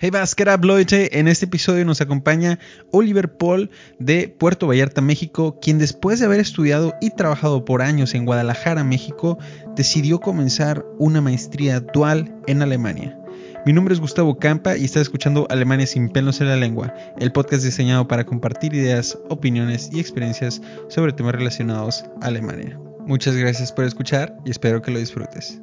[0.00, 2.60] Hey up, Leute, en este episodio nos acompaña
[2.92, 8.14] Oliver Paul de Puerto Vallarta, México, quien después de haber estudiado y trabajado por años
[8.14, 9.40] en Guadalajara, México,
[9.74, 13.18] decidió comenzar una maestría dual en Alemania.
[13.66, 17.32] Mi nombre es Gustavo Campa y estás escuchando Alemania sin pelos en la lengua, el
[17.32, 22.78] podcast diseñado para compartir ideas, opiniones y experiencias sobre temas relacionados a Alemania.
[23.00, 25.60] Muchas gracias por escuchar y espero que lo disfrutes.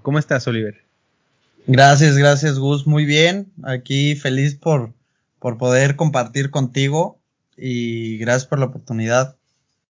[0.00, 0.85] ¿Cómo estás, Oliver?
[1.66, 3.52] Gracias, gracias Gus, muy bien.
[3.64, 4.92] Aquí feliz por,
[5.40, 7.20] por poder compartir contigo
[7.56, 9.36] y gracias por la oportunidad.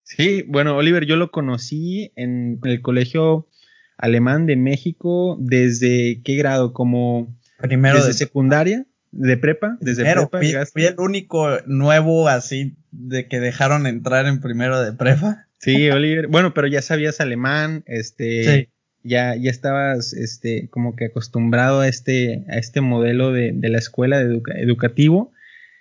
[0.03, 3.49] Sí, bueno, Oliver, yo lo conocí en el Colegio
[3.97, 10.37] Alemán de México desde qué grado, como primero desde de secundaria, de prepa, desde prepa.
[10.37, 15.47] Fui, fui, el único nuevo así de que dejaron entrar en primero de prepa.
[15.57, 18.69] Sí, Oliver, bueno, pero ya sabías alemán, este, sí
[19.07, 23.77] ya, ya estabas este, como que acostumbrado a este, a este modelo de, de la
[23.77, 25.31] escuela de educativo.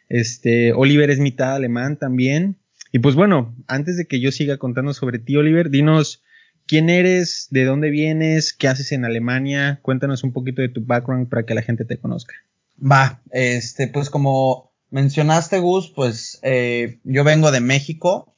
[0.09, 2.57] Este, Oliver es mitad alemán también.
[2.93, 6.23] Y pues bueno, antes de que yo siga contando sobre ti, Oliver, dinos
[6.67, 11.29] quién eres, de dónde vienes, qué haces en Alemania, cuéntanos un poquito de tu background
[11.29, 12.35] para que la gente te conozca.
[12.81, 18.37] Va, este, pues como mencionaste, Gus, pues eh, yo vengo de México.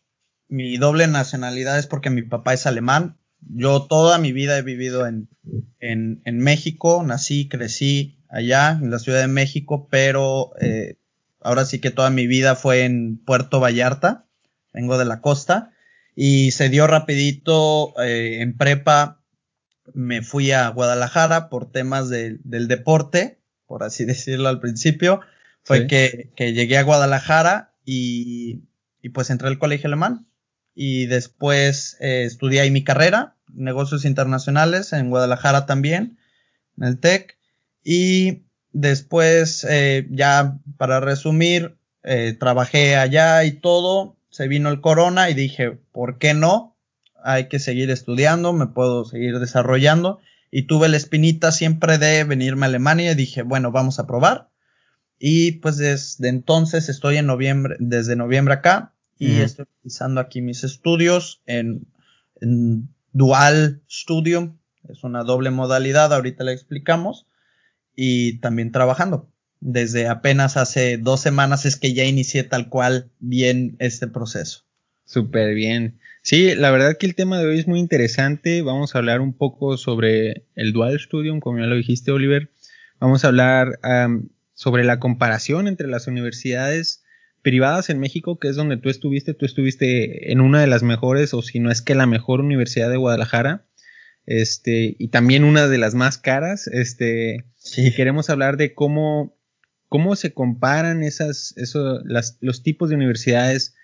[0.49, 5.07] Mi doble nacionalidad es porque mi papá es alemán, yo toda mi vida he vivido
[5.07, 5.29] en,
[5.81, 10.97] en, en México, nací, crecí allá, en la Ciudad de México, pero eh,
[11.41, 14.27] ahora sí que toda mi vida fue en Puerto Vallarta,
[14.73, 15.73] vengo de la costa,
[16.15, 19.23] y se dio rapidito eh, en prepa,
[19.95, 25.21] me fui a Guadalajara por temas del deporte, por así decirlo al principio,
[25.63, 28.63] fue que, que, llegué a Guadalajara y,
[29.03, 30.28] y pues entré al colegio alemán,
[30.81, 36.21] y después eh, estudié ahí mi carrera, negocios internacionales en Guadalajara también,
[36.77, 37.37] en el TEC,
[37.83, 45.29] y después eh, ya para resumir, eh, trabajé allá y todo, se vino el corona
[45.31, 46.77] y dije, ¿por qué no?
[47.25, 50.21] Hay que seguir estudiando, me puedo seguir desarrollando
[50.53, 54.49] y tuve la espinita siempre de venirme a Alemania y dije, bueno, vamos a probar.
[55.19, 60.65] Y pues desde entonces estoy en noviembre, desde noviembre acá, y estoy realizando aquí mis
[60.65, 61.87] estudios en,
[63.13, 64.59] Dual Studium,
[64.89, 67.27] es una doble modalidad, ahorita la explicamos,
[67.97, 69.29] y también trabajando.
[69.61, 74.65] Desde apenas hace dos semanas es que ya inicié tal cual bien este proceso.
[75.05, 75.99] Súper bien.
[76.23, 78.63] Sí, la verdad que el tema de hoy es muy interesante.
[78.63, 82.51] Vamos a hablar un poco sobre el Dual Studium, como ya lo dijiste, Oliver.
[83.01, 83.81] Vamos a hablar
[84.55, 86.98] sobre la comparación entre las universidades
[87.43, 91.35] privadas en México, que es donde tú estuviste, tú estuviste en una de las mejores,
[91.35, 93.65] o si no es que la mejor universidad de Guadalajara,
[94.27, 97.95] este, y también una de las más caras, este, sí.
[97.95, 99.35] queremos hablar de cómo,
[99.89, 103.75] cómo se comparan esas, eso, las, los tipos de universidades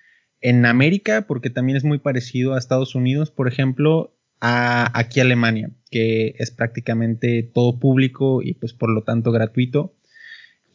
[0.41, 5.71] en América, porque también es muy parecido a Estados Unidos, por ejemplo, a aquí Alemania,
[5.91, 9.94] que es prácticamente todo público y pues por lo tanto gratuito.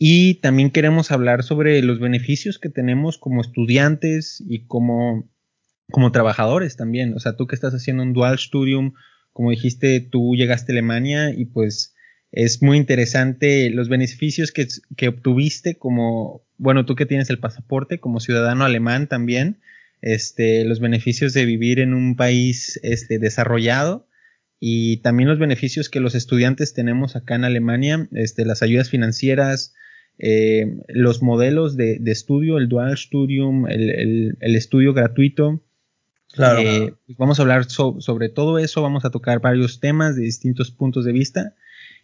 [0.02, 5.30] Y también queremos hablar sobre los beneficios que tenemos como estudiantes y como,
[5.92, 7.14] como trabajadores también.
[7.14, 8.94] O sea, tú que estás haciendo un dual studium,
[9.34, 11.96] como dijiste, tú llegaste a Alemania y pues
[12.32, 18.00] es muy interesante los beneficios que, que obtuviste como, bueno, tú que tienes el pasaporte
[18.00, 19.60] como ciudadano alemán también,
[20.02, 24.08] este, los beneficios de vivir en un país este, desarrollado
[24.62, 29.74] y también los beneficios que los estudiantes tenemos acá en Alemania, este, las ayudas financieras,
[30.20, 35.64] eh, los modelos de, estudio, el Dual Studium, el, estudio gratuito.
[36.34, 36.60] Claro.
[36.60, 40.72] Eh, pues vamos a hablar sobre todo eso, vamos a tocar varios temas de distintos
[40.72, 41.56] puntos de vista.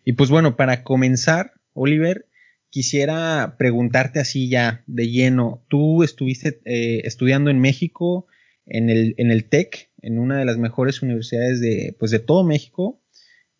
[0.06, 2.26] Y pues bueno, para comenzar, Oliver,
[2.70, 5.64] quisiera preguntarte así ya de lleno.
[5.68, 8.28] Tú estuviste eh, estudiando en México,
[8.66, 12.44] en el, en el TEC, en una de las mejores universidades de, pues de todo
[12.46, 13.02] México.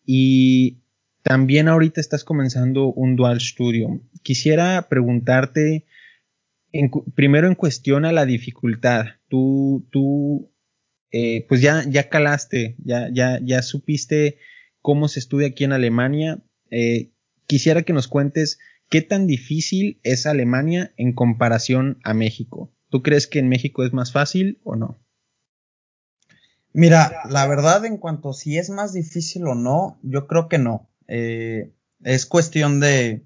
[0.04, 0.78] Y
[1.22, 4.00] también ahorita estás comenzando un dual studio.
[4.26, 5.86] Quisiera preguntarte,
[7.14, 9.04] primero en cuestión a la dificultad.
[9.28, 10.50] Tú, tú,
[11.12, 14.38] eh, pues ya, ya calaste, ya, ya, ya supiste
[14.82, 16.42] cómo se estudia aquí en Alemania.
[16.72, 17.12] Eh,
[17.46, 18.58] quisiera que nos cuentes
[18.90, 22.74] qué tan difícil es Alemania en comparación a México.
[22.90, 24.98] ¿Tú crees que en México es más fácil o no?
[26.72, 30.90] Mira, la verdad en cuanto si es más difícil o no, yo creo que no.
[31.06, 31.72] Eh,
[32.02, 33.24] es cuestión de,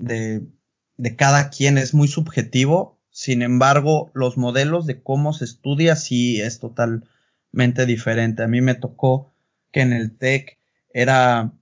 [0.00, 0.42] de,
[0.96, 2.98] de cada quien, es muy subjetivo.
[3.10, 8.42] Sin embargo, los modelos de cómo se estudia sí es totalmente diferente.
[8.42, 9.32] A mí me tocó
[9.72, 10.58] que en el TEC
[10.92, 11.52] era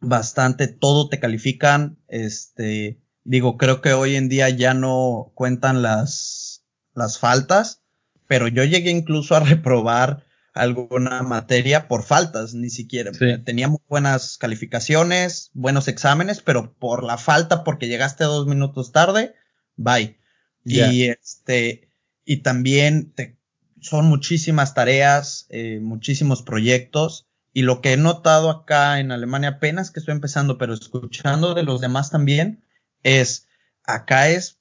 [0.00, 6.64] bastante, todo te califican, este, digo, creo que hoy en día ya no cuentan las,
[6.94, 7.82] las faltas,
[8.26, 10.24] pero yo llegué incluso a reprobar
[10.58, 13.12] alguna materia por faltas, ni siquiera.
[13.44, 19.34] Tenía muy buenas calificaciones, buenos exámenes, pero por la falta, porque llegaste dos minutos tarde,
[19.76, 20.18] bye.
[20.64, 21.88] Y este,
[22.24, 23.38] y también te,
[23.80, 27.26] son muchísimas tareas, eh, muchísimos proyectos.
[27.52, 31.62] Y lo que he notado acá en Alemania, apenas que estoy empezando, pero escuchando de
[31.62, 32.62] los demás también,
[33.02, 33.48] es,
[33.84, 34.58] acá es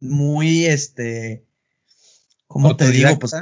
[0.00, 1.44] muy, este,
[2.46, 3.34] como te digo, pues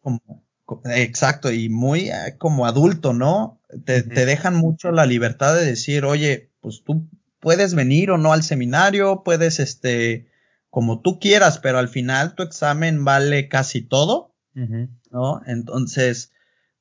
[0.00, 0.41] como,
[0.84, 3.60] exacto, y muy eh, como adulto, ¿no?
[3.84, 7.08] Te, te dejan mucho la libertad de decir, oye, pues tú
[7.40, 10.28] puedes venir o no al seminario, puedes, este,
[10.70, 15.42] como tú quieras, pero al final tu examen vale casi todo, ¿no?
[15.46, 16.32] Entonces,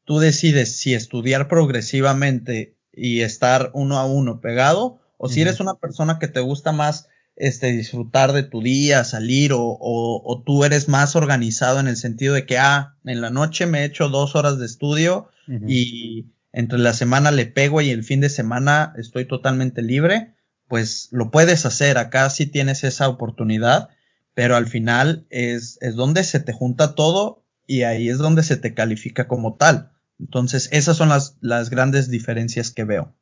[0.05, 5.75] tú decides si estudiar progresivamente y estar uno a uno pegado, o si eres una
[5.75, 7.07] persona que te gusta más
[7.41, 12.35] este, disfrutar de tu día, salir, o, o, tú eres más organizado en el sentido
[12.35, 15.29] de que, ah, en la noche me echo dos horas de estudio
[15.67, 20.35] y entre la semana le pego y el fin de semana estoy totalmente libre,
[20.67, 23.89] pues lo puedes hacer, acá sí tienes esa oportunidad,
[24.35, 28.55] pero al final es, es donde se te junta todo y ahí es donde se
[28.55, 29.91] te califica como tal.
[30.19, 33.15] Entonces, esas son las, las grandes diferencias que veo.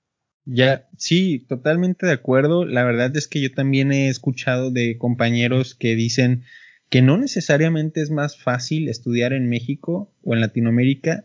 [0.52, 2.66] Ya, sí, totalmente de acuerdo.
[2.66, 6.42] La verdad es que yo también he escuchado de compañeros que dicen
[6.90, 11.24] que no necesariamente es más fácil estudiar en México o en Latinoamérica.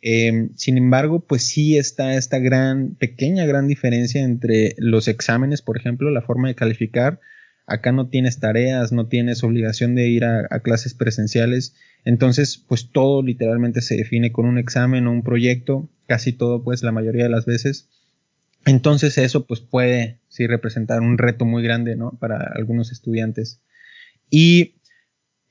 [0.00, 5.76] Em, sin embargo, pues sí está esta gran, pequeña, gran diferencia entre los exámenes, por
[5.76, 7.20] ejemplo, la forma de calificar.
[7.66, 11.74] Acá no tienes tareas, no tienes obligación de ir a, a clases presenciales.
[12.06, 16.82] Entonces, pues todo literalmente se define con un examen o un proyecto, casi todo, pues
[16.82, 17.90] la mayoría de las veces.
[18.64, 22.12] Entonces eso pues puede sí representar un reto muy grande, ¿no?
[22.20, 23.60] Para algunos estudiantes.
[24.30, 24.76] Y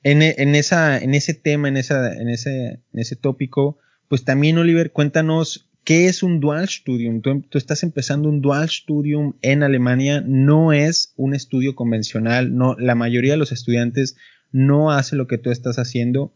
[0.02, 3.78] en, en, esa, en ese tema, en, esa, en, ese, en ese tópico,
[4.08, 7.20] pues también Oliver, cuéntanos qué es un dual studium.
[7.20, 12.76] Tú, tú, estás empezando un dual studium en Alemania, no es un estudio convencional, no,
[12.78, 14.16] la mayoría de los estudiantes
[14.50, 16.34] no hace lo que tú estás haciendo.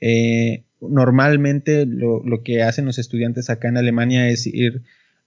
[0.00, 4.82] Eh, normalmente lo, lo que hacen los estudiantes acá en Alemania es ir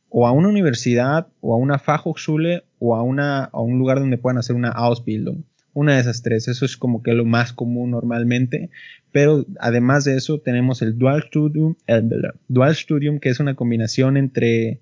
[0.10, 4.18] o a una universidad o a una Fachhochschule o a, una, a un lugar donde
[4.18, 5.44] puedan hacer una Ausbildung.
[5.74, 8.70] Una de esas tres, eso es como que lo más común normalmente,
[9.12, 12.10] pero además de eso tenemos el Dual Studium, el
[12.48, 14.82] Dual Studium que es una combinación entre,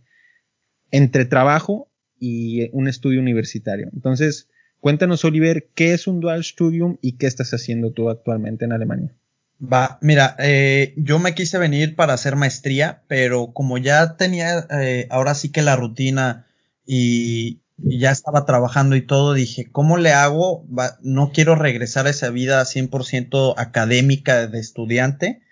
[0.91, 3.89] entre trabajo y un estudio universitario.
[3.93, 4.49] Entonces,
[4.79, 9.13] cuéntanos Oliver, ¿qué es un Dual Studium y qué estás haciendo tú actualmente en Alemania?
[9.59, 15.07] Va, mira, eh, yo me quise venir para hacer maestría, pero como ya tenía eh,
[15.09, 16.45] ahora sí que la rutina
[16.85, 20.65] y, ya estaba trabajando y todo, dije, ¿cómo le hago?
[21.01, 25.43] no quiero regresar a esa vida 100% académica de estudiante.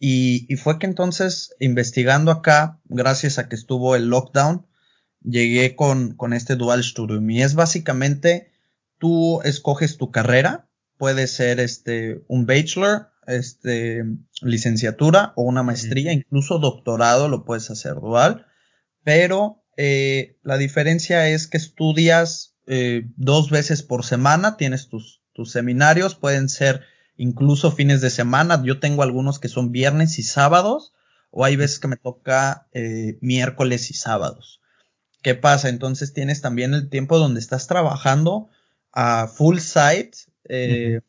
[0.00, 4.66] Y, y fue que entonces, investigando acá, gracias a que estuvo el lockdown,
[5.22, 7.30] llegué con, con este Dual Studium.
[7.30, 8.50] Y es básicamente,
[8.98, 10.66] tú escoges tu carrera,
[10.98, 14.04] puede ser este, un bachelor, este,
[14.40, 18.46] licenciatura o una maestría, incluso doctorado lo puedes hacer dual,
[19.04, 25.50] pero eh, la diferencia es que estudias eh, dos veces por semana, tienes tus, tus
[25.50, 26.82] seminarios, pueden ser
[27.16, 30.92] incluso fines de semana, yo tengo algunos que son viernes y sábados,
[31.30, 34.60] o hay veces que me toca eh, miércoles y sábados.
[35.22, 35.68] ¿Qué pasa?
[35.68, 38.50] Entonces tienes también el tiempo donde estás trabajando
[38.92, 40.10] a full site,
[40.48, 41.00] eh,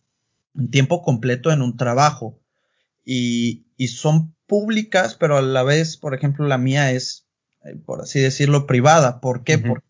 [0.56, 2.40] un tiempo completo en un trabajo.
[3.06, 7.28] Y, y, son públicas, pero a la vez, por ejemplo, la mía es,
[7.66, 9.20] eh, por así decirlo, privada.
[9.20, 9.58] ¿Por qué?
[9.58, 9.84] Porque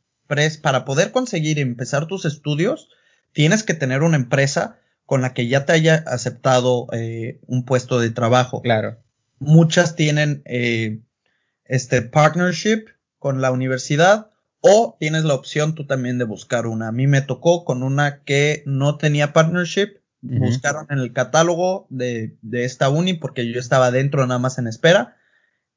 [0.62, 2.90] para poder conseguir empezar tus estudios,
[3.34, 8.00] tienes que tener una empresa con la que ya te haya aceptado eh, un puesto
[8.00, 8.62] de trabajo.
[8.62, 8.98] Claro.
[9.40, 11.02] Muchas tienen eh,
[11.66, 12.86] este partnership
[13.20, 16.88] con la universidad o tienes la opción tú también de buscar una.
[16.88, 22.38] A mí me tocó con una que no tenía partnership buscaron en el catálogo de,
[22.42, 25.18] de, esta uni porque yo estaba dentro nada más en espera.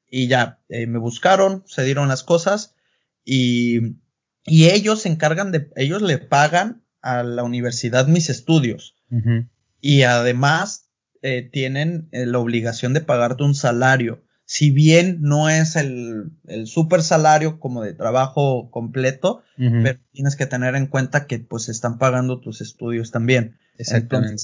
[0.09, 2.75] Y ya eh, me buscaron, se dieron las cosas.
[3.25, 3.97] Y,
[4.45, 8.95] y, ellos se encargan de, ellos le pagan a la universidad mis estudios.
[9.81, 10.89] Y además
[11.21, 14.23] eh, tienen eh, la obligación de pagarte un salario.
[14.49, 20.45] Si bien no es el, el super salario como de trabajo completo, pero tienes que
[20.45, 23.57] tener en cuenta que pues están pagando tus estudios también.
[23.77, 24.43] Exactamente.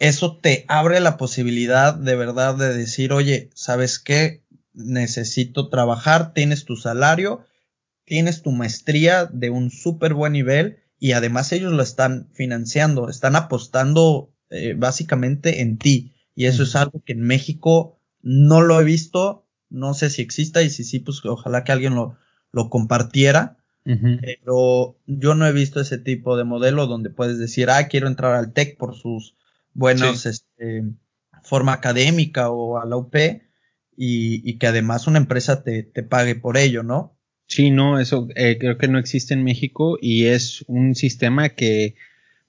[0.00, 4.42] eso te abre la posibilidad de verdad de decir, oye, ¿sabes qué?
[4.72, 7.46] Necesito trabajar, tienes tu salario,
[8.04, 13.36] tienes tu maestría de un súper buen nivel y además ellos lo están financiando, están
[13.36, 16.14] apostando eh, básicamente en ti.
[16.34, 20.62] Y eso es algo que en México no lo he visto, no sé si exista
[20.62, 22.16] y si sí, pues ojalá que alguien lo,
[22.52, 23.56] lo compartiera.
[23.84, 28.32] Pero yo no he visto ese tipo de modelo donde puedes decir, ah, quiero entrar
[28.32, 29.36] al TEC por sus
[29.74, 30.84] buenos, este,
[31.42, 36.34] forma académica o a la UP y, y que además una empresa te, te, pague
[36.34, 37.18] por ello, ¿no?
[37.46, 41.94] Sí, no, eso eh, creo que no existe en México y es un sistema que,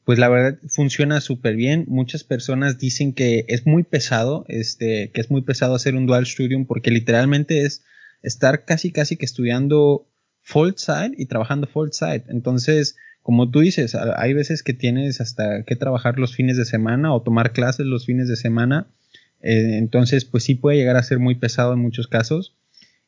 [0.06, 1.86] pues la verdad, funciona súper bien.
[1.88, 6.28] Muchas personas dicen que es muy pesado, este, que es muy pesado hacer un dual
[6.28, 7.84] studium porque literalmente es
[8.22, 10.08] estar casi, casi que estudiando
[10.42, 12.26] full side y trabajando full side.
[12.28, 17.12] Entonces, como tú dices, hay veces que tienes hasta que trabajar los fines de semana
[17.12, 18.88] o tomar clases los fines de semana.
[19.42, 22.56] Eh, entonces, pues sí puede llegar a ser muy pesado en muchos casos.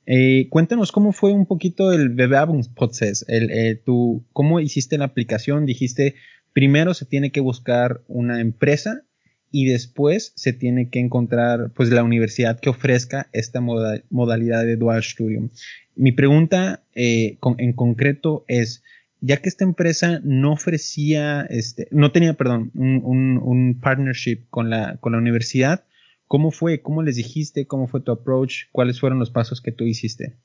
[0.08, 5.66] Eh, cuéntanos cómo fue un poquito el Bewerbungsprozess, el, eh, tú, cómo hiciste la aplicación,
[5.66, 6.16] dijiste,
[6.58, 9.04] primero se tiene que buscar una empresa
[9.52, 15.04] y después se tiene que encontrar pues la universidad que ofrezca esta modalidad de dual
[15.04, 15.52] studium.
[15.96, 18.82] Mi pregunta eh, en concreto es,
[19.22, 23.04] ya que esta empresa no ofrecía, este, no tenía, perdón, un,
[23.38, 25.86] un, partnership con la, con la universidad,
[26.26, 26.82] ¿cómo fue?
[26.82, 27.68] ¿Cómo les dijiste?
[27.68, 28.64] ¿Cómo fue tu approach?
[28.72, 30.40] ¿Cuáles fueron los pasos que tú hiciste?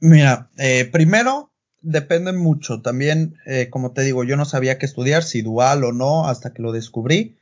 [0.00, 1.52] Mira, eh, primero
[1.86, 2.82] depende mucho.
[2.82, 6.52] También, eh, como te digo, yo no sabía qué estudiar, si dual o no, hasta
[6.52, 7.38] que lo descubrí.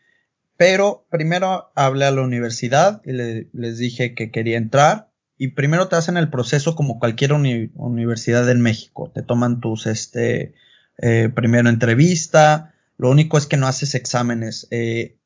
[0.56, 5.88] Pero primero hablé a la universidad y le, les dije que quería entrar y primero
[5.88, 9.10] te hacen el proceso como cualquier universidad en México.
[9.12, 10.54] Te toman tus, este,
[10.98, 12.74] eh, primero entrevista.
[12.98, 14.68] Lo único es que no haces exámenes.
[14.70, 15.16] Eh,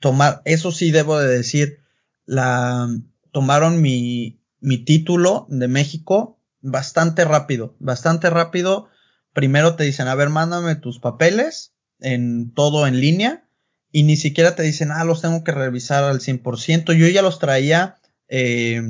[0.00, 1.80] tomar, eso sí debo de decir,
[2.24, 2.88] la,
[3.30, 8.88] tomaron mi, mi título de México bastante rápido, bastante rápido.
[9.32, 13.44] Primero te dicen, a ver, mándame tus papeles en todo en línea
[13.92, 16.92] y ni siquiera te dicen, ah, los tengo que revisar al 100%.
[16.92, 17.96] Yo ya los traía
[18.28, 18.82] eh,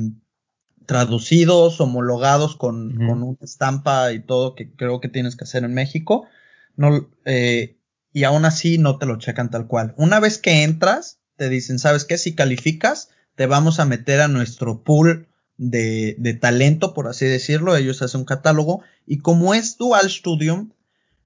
[0.85, 5.73] traducidos, homologados con, con, una estampa y todo que creo que tienes que hacer en
[5.73, 6.27] México.
[6.75, 7.77] No, eh,
[8.11, 9.93] y aún así no te lo checan tal cual.
[9.97, 12.17] Una vez que entras, te dicen, ¿sabes qué?
[12.17, 15.28] Si calificas, te vamos a meter a nuestro pool
[15.59, 17.75] de, de talento, por así decirlo.
[17.75, 18.81] Ellos hacen un catálogo.
[19.05, 20.71] Y como es Dual Studium,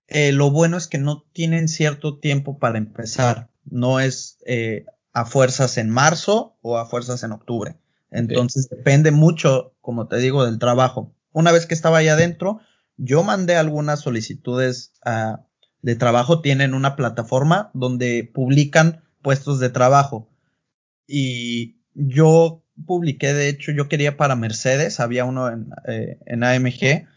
[0.07, 3.49] eh, lo bueno es que no tienen cierto tiempo para empezar.
[3.63, 7.77] No es eh, a fuerzas en marzo o a fuerzas en octubre.
[8.11, 11.13] Entonces depende mucho, como te digo, del trabajo.
[11.31, 12.59] Una vez que estaba ahí adentro,
[12.97, 15.37] yo mandé algunas solicitudes uh,
[15.81, 16.41] de trabajo.
[16.41, 20.29] Tienen una plataforma donde publican puestos de trabajo.
[21.07, 27.07] Y yo publiqué, de hecho, yo quería para Mercedes, había uno en, eh, en AMG.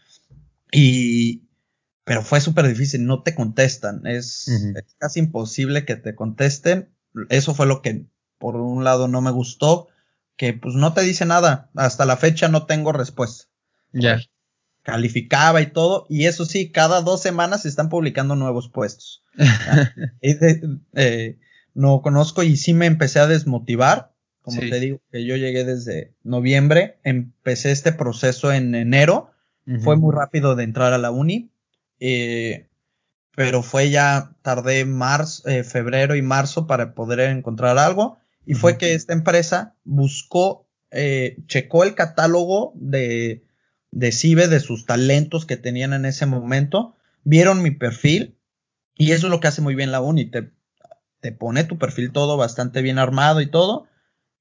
[0.71, 1.43] Y,
[2.03, 4.05] pero fue súper difícil, no te contestan.
[4.05, 6.89] Es, es casi imposible que te contesten.
[7.29, 8.05] Eso fue lo que,
[8.37, 9.87] por un lado, no me gustó
[10.37, 11.69] que pues no te dice nada.
[11.75, 13.45] Hasta la fecha no tengo respuesta.
[13.91, 14.21] Ya.
[14.83, 16.05] Calificaba y todo.
[16.09, 19.23] Y eso sí, cada dos semanas se están publicando nuevos puestos.
[20.21, 21.39] eh,
[21.73, 24.13] no conozco y sí me empecé a desmotivar.
[24.47, 29.31] Como te digo, que yo llegué desde noviembre, empecé este proceso en enero.
[29.83, 31.51] Fue muy rápido de entrar a la uni.
[31.99, 32.69] Eh,
[33.35, 38.77] pero fue ya, tardé marzo, eh, febrero y marzo para poder encontrar algo y fue
[38.77, 43.43] que esta empresa buscó, eh, checó el catálogo de,
[43.91, 48.37] de CIBE, de sus talentos que tenían en ese momento, vieron mi perfil
[48.95, 50.49] y eso es lo que hace muy bien la uni, te,
[51.19, 53.85] te pone tu perfil todo bastante bien armado y todo.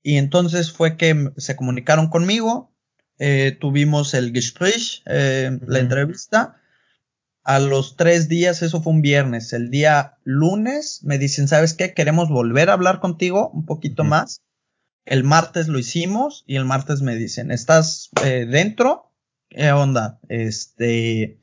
[0.07, 2.73] Y entonces fue que se comunicaron conmigo,
[3.19, 6.63] eh, tuvimos el Gespräch, eh, la entrevista,
[7.43, 11.93] a los tres días, eso fue un viernes, el día lunes me dicen, ¿sabes qué?
[11.93, 14.43] Queremos volver a hablar contigo un poquito más.
[15.07, 19.13] El martes lo hicimos y el martes me dicen, ¿estás eh, dentro?
[19.49, 20.21] ¿Qué onda?
[20.29, 21.41] Este,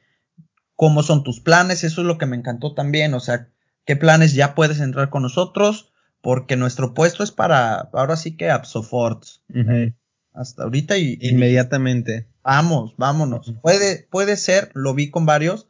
[0.75, 1.83] ¿cómo son tus planes?
[1.83, 3.49] Eso es lo que me encantó también, o sea,
[3.85, 5.92] ¿qué planes ya puedes entrar con nosotros?
[6.23, 9.25] Porque nuestro puesto es para, ahora sí que Absofort.
[10.31, 12.29] hasta ahorita y, Inmediatamente.
[12.41, 13.53] Vamos, vámonos.
[13.61, 15.67] Puede, puede ser, lo vi con varios,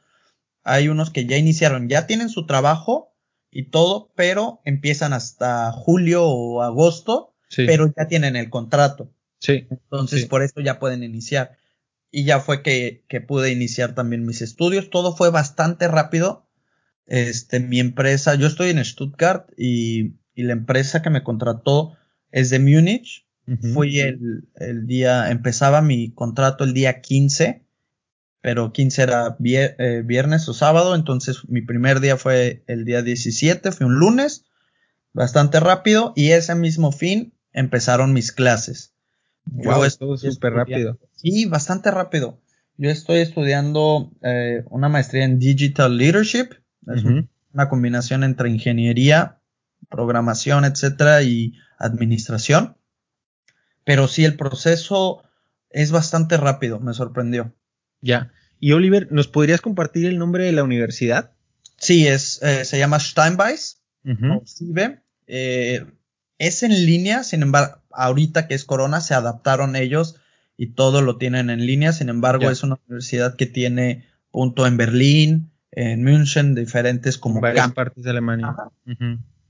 [0.64, 3.16] hay unos que ya iniciaron, ya tienen su trabajo
[3.50, 9.12] y todo, pero empiezan hasta julio o agosto, pero ya tienen el contrato.
[9.40, 9.66] Sí.
[9.72, 11.58] Entonces, por eso ya pueden iniciar.
[12.12, 14.92] Y ya fue que, que pude iniciar también mis estudios.
[14.92, 16.48] Todo fue bastante rápido.
[17.08, 21.96] Este, mi empresa, yo estoy en Stuttgart y, y la empresa que me contrató
[22.32, 23.26] es de Múnich.
[23.74, 27.64] Fui el, el día, empezaba mi contrato el día 15
[28.44, 33.72] pero 15 era eh, viernes o sábado, entonces mi primer día fue el día 17,
[33.72, 34.44] fue un lunes,
[35.14, 38.94] bastante rápido, y ese mismo fin empezaron mis clases.
[39.46, 41.00] Wow, todo súper rápido.
[41.16, 42.42] Sí, bastante rápido.
[42.76, 46.50] Yo estoy estudiando eh, una maestría en Digital Leadership,
[46.94, 47.06] es
[47.54, 49.40] una combinación entre ingeniería,
[49.94, 52.76] programación, etcétera, y administración.
[53.86, 55.24] Pero sí, el proceso
[55.70, 57.54] es bastante rápido, me sorprendió.
[58.02, 58.32] Ya.
[58.60, 61.34] Y Oliver, ¿nos podrías compartir el nombre de la universidad?
[61.78, 63.84] Sí, es, eh, se llama Steinbeis.
[65.28, 65.86] Eh,
[66.40, 70.16] es en línea, sin embargo, ahorita que es Corona, se adaptaron ellos
[70.58, 71.94] y todo lo tienen en línea.
[71.94, 77.72] Sin embargo, es una universidad que tiene punto en Berlín, en München, diferentes como varias
[77.74, 78.56] partes de Alemania.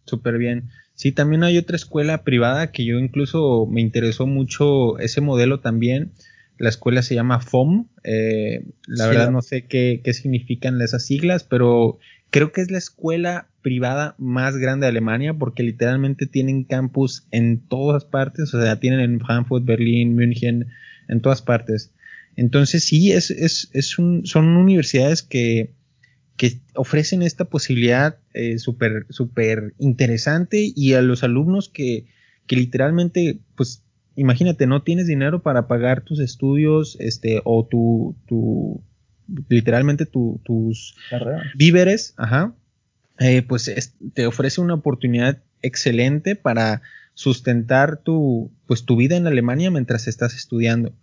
[0.06, 0.70] Súper bien.
[0.96, 6.12] Sí, también hay otra escuela privada que yo incluso me interesó mucho ese modelo también.
[6.58, 7.88] La escuela se llama FOM.
[8.04, 11.98] Eh, la verdad no sé qué, qué significan esas siglas, pero
[12.30, 17.60] creo que es la escuela privada más grande de Alemania porque literalmente tienen campus en
[17.68, 20.68] todas partes, o sea, tienen en Frankfurt, Berlín, München,
[21.08, 21.92] en todas partes.
[22.36, 25.74] Entonces sí, es, es, es un, son universidades que,
[26.38, 32.08] que ofrecen esta posibilidad eh, súper super interesante y a los alumnos que,
[32.48, 33.84] que literalmente, pues
[34.16, 38.84] imagínate, no tienes dinero para pagar tus estudios, este, o tu, tu
[39.50, 40.96] literalmente tus
[41.56, 42.54] víveres, ajá,
[43.20, 46.82] eh, pues te ofrece una oportunidad excelente para
[47.14, 50.94] sustentar tu, pues tu vida en Alemania mientras estás estudiando.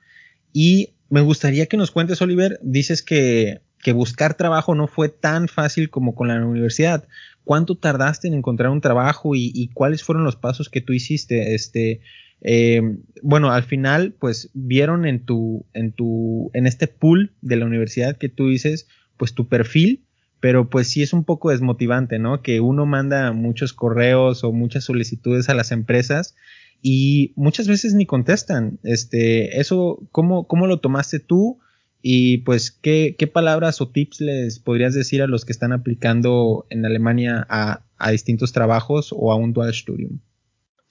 [0.53, 5.49] Y me gustaría que nos cuentes, Oliver, dices que, que buscar trabajo no fue tan
[5.49, 7.09] fácil como con la universidad.
[7.45, 11.55] ¿Cuánto tardaste en encontrar un trabajo y, y cuáles fueron los pasos que tú hiciste?
[11.55, 12.01] Este,
[12.43, 12.83] eh,
[13.23, 18.17] bueno, al final, pues vieron en tu, en tu, en este pool de la universidad
[18.17, 20.05] que tú dices, pues tu perfil,
[20.41, 22.43] pero pues sí es un poco desmotivante, ¿no?
[22.43, 26.35] Que uno manda muchos correos o muchas solicitudes a las empresas
[26.83, 28.79] y muchas veces ni contestan.
[28.83, 31.59] Este, eso, ¿cómo, cómo lo tomaste tú?
[32.03, 36.67] Y pues, ¿qué, ¿qué palabras o tips les podrías decir a los que están aplicando
[36.71, 40.21] en Alemania a, a distintos trabajos o a un dual studium?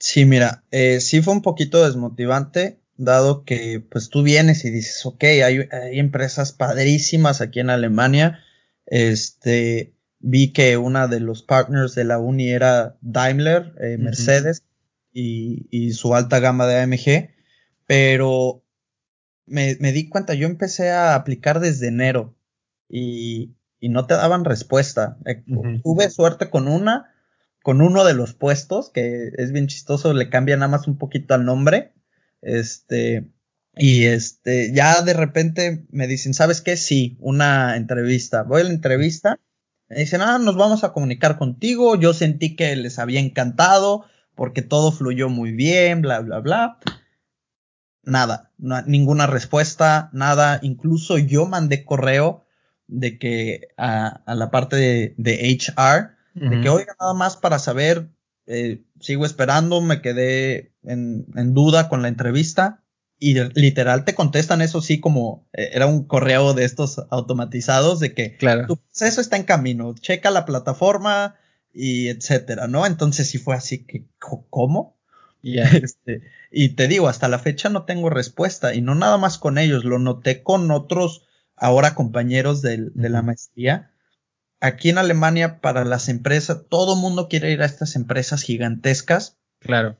[0.00, 5.04] Sí, mira, eh, sí fue un poquito desmotivante, dado que pues tú vienes y dices,
[5.04, 5.68] ok, hay,
[5.98, 8.40] empresas padrísimas aquí en Alemania.
[8.86, 14.64] Este, vi que una de los partners de la uni era Daimler, eh, Mercedes
[15.12, 17.30] y, y, su alta gama de AMG,
[17.86, 18.62] pero
[19.50, 22.36] me, me, di cuenta, yo empecé a aplicar desde enero
[22.88, 25.18] y, y no te daban respuesta.
[25.26, 25.42] Eh,
[25.82, 27.12] tuve suerte con una,
[27.62, 31.34] con uno de los puestos, que es bien chistoso, le cambia nada más un poquito
[31.34, 31.92] al nombre.
[32.42, 33.28] Este,
[33.76, 36.76] y este, ya de repente me dicen, ¿sabes qué?
[36.76, 38.42] Sí, una entrevista.
[38.44, 39.38] Voy a la entrevista.
[39.88, 41.96] Me dicen, ah, nos vamos a comunicar contigo.
[41.98, 44.04] Yo sentí que les había encantado
[44.36, 46.78] porque todo fluyó muy bien, bla, bla, bla.
[48.02, 48.50] Nada,
[48.86, 50.58] ninguna respuesta, nada.
[50.62, 52.44] Incluso yo mandé correo
[52.86, 57.58] de que a, a la parte de, de HR de que, oiga, nada más para
[57.58, 58.08] saber,
[58.46, 62.82] eh, sigo esperando, me quedé en, en, duda con la entrevista.
[63.18, 68.14] Y literal te contestan eso sí como eh, era un correo de estos automatizados de
[68.14, 68.66] que claro.
[68.66, 71.34] tu proceso está en camino, checa la plataforma
[71.70, 72.86] y etcétera, ¿no?
[72.86, 74.06] Entonces sí fue así que,
[74.48, 74.98] ¿cómo?
[75.42, 79.58] Este, y te digo, hasta la fecha no tengo respuesta y no nada más con
[79.58, 81.26] ellos, lo noté con otros
[81.56, 83.90] ahora compañeros de la maestría
[84.60, 89.38] aquí en Alemania para las empresas, todo mundo quiere ir a estas empresas gigantescas.
[89.58, 89.98] Claro.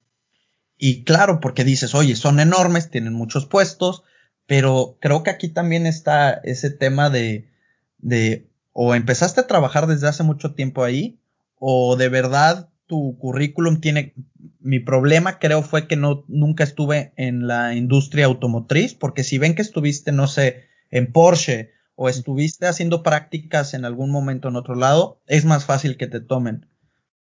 [0.79, 4.03] Y claro, porque dices, oye, son enormes, tienen muchos puestos,
[4.46, 7.50] pero creo que aquí también está ese tema de,
[7.98, 11.18] de, o empezaste a trabajar desde hace mucho tiempo ahí,
[11.59, 14.14] o de verdad tu currículum tiene,
[14.59, 19.55] mi problema creo fue que no, nunca estuve en la industria automotriz, porque si ven
[19.55, 24.74] que estuviste, no sé, en Porsche o estuviste haciendo prácticas en algún momento en otro
[24.74, 26.66] lado, es más fácil que te tomen.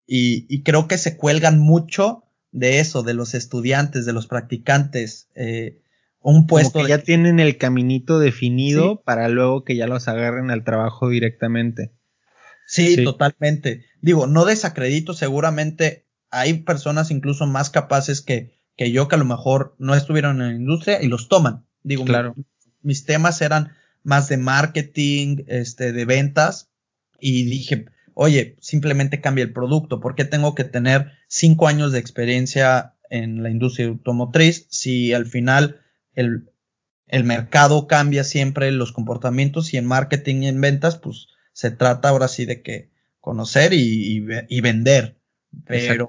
[0.05, 5.29] Y, creo que se cuelgan mucho de eso, de los estudiantes, de los practicantes.
[5.33, 5.79] Eh,
[6.19, 6.81] un puesto.
[6.81, 11.93] que ya tienen el caminito definido para luego que ya los agarren al trabajo directamente.
[12.73, 13.85] Sí, totalmente.
[14.01, 19.25] Digo, no desacredito, seguramente hay personas incluso más capaces que, que yo que a lo
[19.25, 21.67] mejor no estuvieron en la industria y los toman.
[21.83, 22.35] Digo, claro.
[22.81, 26.71] mis temas eran más de marketing, este, de ventas,
[27.19, 31.99] y dije, oye, simplemente cambia el producto, ¿por qué tengo que tener cinco años de
[31.99, 35.79] experiencia en la industria automotriz si al final
[36.13, 36.49] el,
[37.05, 42.09] el mercado cambia siempre los comportamientos y en marketing y en ventas, pues se trata
[42.09, 42.89] ahora sí de que
[43.21, 45.17] conocer y, y, vender.
[45.65, 46.07] Pero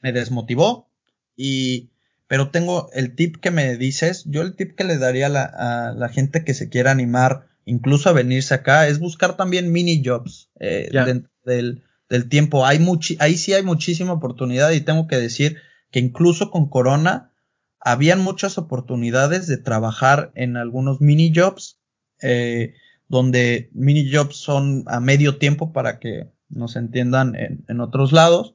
[0.00, 0.88] me desmotivó
[1.36, 1.90] y,
[2.28, 5.44] pero tengo el tip que me dices, yo el tip que le daría a la,
[5.44, 10.02] a la gente que se quiera animar incluso a venirse acá es buscar también mini
[10.04, 12.66] jobs eh, dentro del, del tiempo.
[12.66, 12.84] Hay
[13.18, 15.58] ahí sí hay muchísima oportunidad y tengo que decir
[15.90, 17.32] que incluso con Corona
[17.80, 21.80] habían muchas oportunidades de trabajar en algunos mini jobs,
[22.20, 22.74] eh,
[23.12, 28.54] donde mini jobs son a medio tiempo para que nos entiendan en, en otros lados.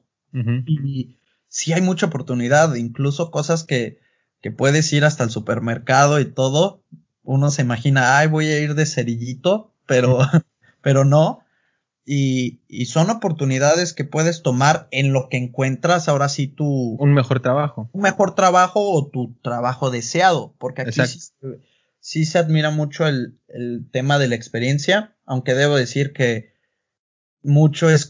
[0.66, 1.16] Y
[1.46, 4.00] sí hay mucha oportunidad, incluso cosas que,
[4.42, 6.82] que puedes ir hasta el supermercado y todo.
[7.22, 10.18] Uno se imagina, ay, voy a ir de cerillito, pero,
[10.82, 11.44] pero no.
[12.04, 16.96] Y, y, son oportunidades que puedes tomar en lo que encuentras ahora sí tu...
[16.98, 17.90] Un mejor trabajo.
[17.92, 21.20] Un mejor trabajo o tu trabajo deseado, porque aquí sí,
[22.00, 26.52] se admira mucho el, el, tema de la experiencia, aunque debo decir que
[27.42, 28.08] mucho es,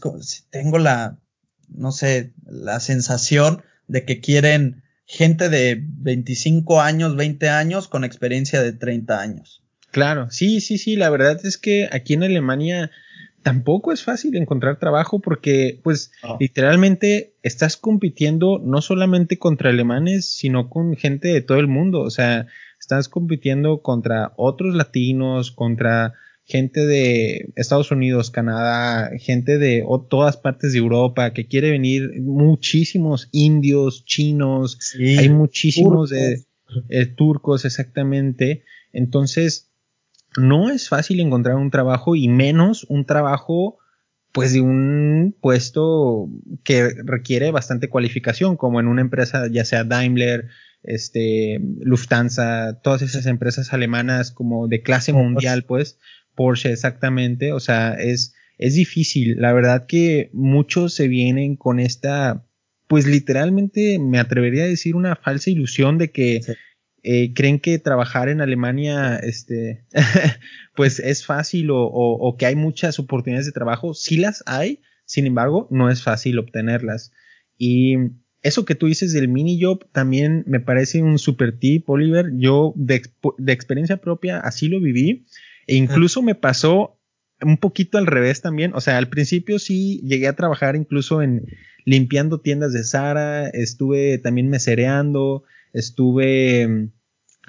[0.49, 1.19] tengo la,
[1.67, 8.61] no sé, la sensación de que quieren gente de 25 años, 20 años con experiencia
[8.61, 9.63] de 30 años.
[9.91, 12.91] Claro, sí, sí, sí, la verdad es que aquí en Alemania
[13.41, 20.69] tampoco es fácil encontrar trabajo porque pues literalmente estás compitiendo no solamente contra alemanes, sino
[20.69, 22.47] con gente de todo el mundo, o sea,
[22.89, 30.73] estás compitiendo contra otros latinos, contra gente de Estados Unidos, Canadá, gente de todas partes
[30.73, 36.43] de Europa que quiere venir, muchísimos indios, chinos, hay muchísimos de
[36.89, 39.69] eh, turcos exactamente, entonces
[40.35, 43.77] no es fácil encontrar un trabajo y menos un trabajo
[44.31, 46.27] pues de un puesto
[46.63, 50.49] que requiere bastante cualificación, como en una empresa, ya sea Daimler,
[50.83, 55.99] este, Lufthansa, todas esas empresas alemanas como de clase mundial, pues,
[56.35, 59.37] Porsche exactamente, o sea, es, es difícil.
[59.39, 62.45] La verdad que muchos se vienen con esta,
[62.87, 66.41] pues literalmente me atrevería a decir una falsa ilusión de que
[67.03, 69.85] eh, creen que trabajar en Alemania, este,
[70.75, 73.93] pues es fácil o, o, que hay muchas oportunidades de trabajo.
[73.93, 77.11] Sí las hay, sin embargo, no es fácil obtenerlas.
[77.57, 77.95] Y
[78.41, 82.31] eso que tú dices del mini job también me parece un super tip, Oliver.
[82.37, 83.01] Yo de,
[83.37, 85.25] de experiencia propia así lo viví.
[85.67, 86.99] E incluso me pasó
[87.41, 88.73] un poquito al revés también.
[88.73, 91.45] O sea, al principio sí llegué a trabajar incluso en
[91.85, 96.89] limpiando tiendas de Sara, estuve también mesereando, estuve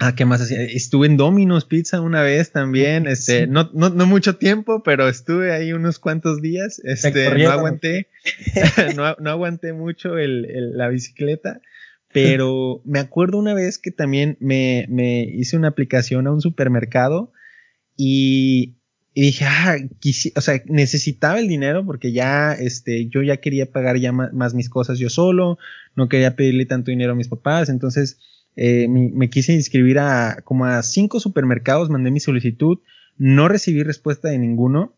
[0.03, 0.63] Ah, ¿qué más hacía?
[0.63, 5.51] Estuve en Domino's Pizza una vez también, este, no, no, no mucho tiempo, pero estuve
[5.51, 8.07] ahí unos cuantos días, este, no aguanté,
[8.95, 11.61] no, no, aguanté mucho el, el, la bicicleta,
[12.11, 17.31] pero me acuerdo una vez que también me, me hice una aplicación a un supermercado
[17.95, 18.77] y,
[19.13, 19.75] y dije, ah,
[20.35, 24.67] o sea, necesitaba el dinero porque ya, este, yo ya quería pagar ya más, mis
[24.67, 25.59] cosas yo solo,
[25.95, 28.17] no quería pedirle tanto dinero a mis papás, entonces
[28.55, 32.79] eh, me, quise inscribir a como a cinco supermercados, mandé mi solicitud,
[33.17, 34.95] no recibí respuesta de ninguno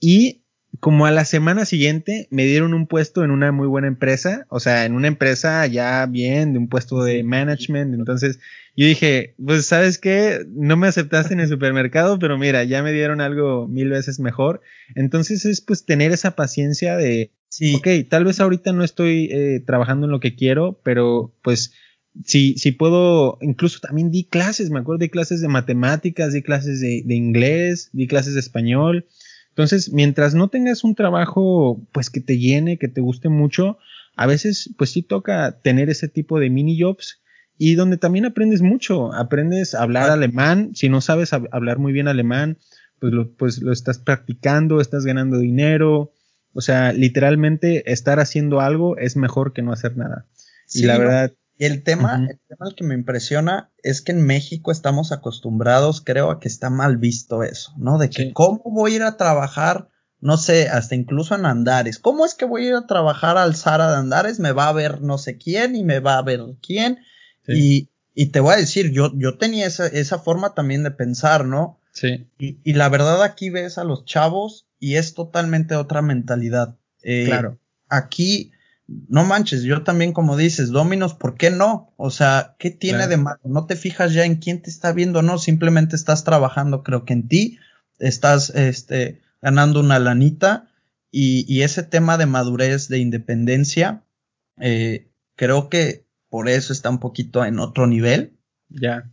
[0.00, 0.42] y
[0.80, 4.60] como a la semana siguiente me dieron un puesto en una muy buena empresa, o
[4.60, 8.38] sea, en una empresa ya bien, de un puesto de management, entonces
[8.78, 12.92] yo dije, pues sabes qué, no me aceptaste en el supermercado, pero mira, ya me
[12.92, 14.60] dieron algo mil veces mejor.
[14.94, 17.74] Entonces es pues tener esa paciencia de, sí.
[17.74, 21.74] ok, tal vez ahorita no estoy eh, trabajando en lo que quiero, pero pues
[22.24, 26.80] si, si puedo, incluso también di clases, me acuerdo, di clases de matemáticas, di clases
[26.80, 29.06] de, de inglés, di clases de español.
[29.50, 33.78] Entonces, mientras no tengas un trabajo pues que te llene, que te guste mucho,
[34.16, 37.20] a veces pues sí toca tener ese tipo de mini jobs
[37.56, 42.06] y donde también aprendes mucho, aprendes a hablar alemán, si no sabes hablar muy bien
[42.06, 42.58] alemán,
[43.00, 46.12] pues lo, pues lo estás practicando, estás ganando dinero,
[46.52, 50.26] o sea, literalmente estar haciendo algo es mejor que no hacer nada.
[50.72, 51.32] y la verdad...
[51.58, 56.30] Y el tema, el tema que me impresiona es que en México estamos acostumbrados, creo,
[56.30, 57.98] a que está mal visto eso, ¿no?
[57.98, 59.88] De que cómo voy a ir a trabajar,
[60.20, 61.98] no sé, hasta incluso en Andares.
[61.98, 64.38] ¿Cómo es que voy a ir a trabajar al Zara de Andares?
[64.38, 67.00] Me va a ver no sé quién y me va a ver quién
[67.48, 71.44] y, y, te voy a decir, yo, yo tenía esa, esa forma también de pensar,
[71.44, 71.80] ¿no?
[71.92, 72.28] Sí.
[72.38, 76.76] Y, y, la verdad aquí ves a los chavos y es totalmente otra mentalidad.
[77.02, 77.58] Eh, claro.
[77.88, 78.52] Aquí,
[78.88, 81.92] no manches, yo también como dices, Dominos, ¿por qué no?
[81.96, 83.40] O sea, ¿qué tiene de malo?
[83.44, 87.12] No te fijas ya en quién te está viendo, no, simplemente estás trabajando, creo que
[87.12, 87.58] en ti,
[87.98, 90.70] estás, este, ganando una lanita
[91.10, 94.04] y, y ese tema de madurez, de independencia,
[94.58, 98.38] eh, creo que por eso está un poquito en otro nivel.
[98.70, 99.10] Ya.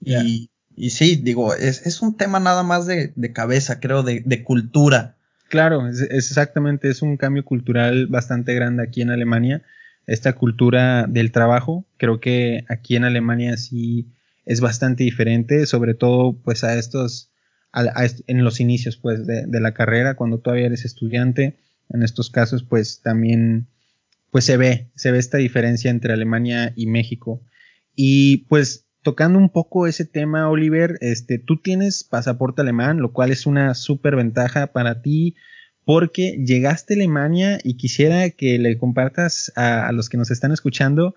[0.00, 4.22] Y y sí, digo, es, es, un tema nada más de, de cabeza, creo, de,
[4.24, 5.15] de cultura.
[5.48, 9.62] Claro, es, exactamente, es un cambio cultural bastante grande aquí en Alemania.
[10.06, 14.08] Esta cultura del trabajo, creo que aquí en Alemania sí
[14.44, 17.32] es bastante diferente, sobre todo pues a estos,
[18.26, 21.56] en los inicios pues de, de, la carrera, cuando todavía eres estudiante,
[21.90, 23.66] en estos casos pues también
[24.30, 27.42] pues se ve, se ve esta diferencia entre Alemania y México.
[27.94, 33.30] Y pues tocando un poco ese tema, Oliver, este, tú tienes pasaporte alemán, lo cual
[33.30, 35.36] es una súper ventaja para ti
[35.84, 41.14] porque llegaste a Alemania y quisiera que le compartas a, los que nos están escuchando,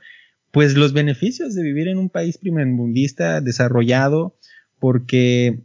[0.52, 4.38] pues los beneficios de vivir en un país primermundista desarrollado,
[4.78, 5.63] porque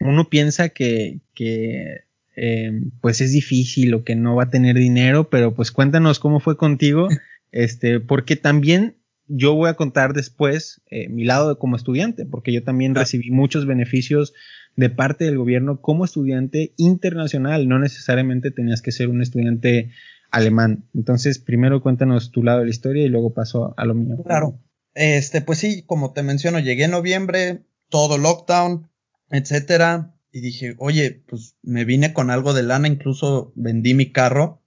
[0.00, 2.04] uno piensa que, que
[2.36, 6.40] eh, pues es difícil o que no va a tener dinero, pero pues cuéntanos cómo
[6.40, 7.08] fue contigo,
[7.52, 8.96] este, porque también
[9.32, 13.64] yo voy a contar después eh, mi lado como estudiante, porque yo también recibí muchos
[13.64, 14.34] beneficios
[14.76, 19.90] de parte del gobierno como estudiante internacional, no necesariamente tenías que ser un estudiante
[20.30, 20.88] alemán.
[20.94, 24.16] Entonces, primero cuéntanos tu lado de la historia y luego paso a lo mío.
[24.24, 24.58] Claro.
[24.94, 28.88] Este, pues sí, como te menciono, llegué en noviembre, todo lockdown,
[29.30, 34.62] etcétera, y dije, oye, pues me vine con algo de lana, incluso vendí mi carro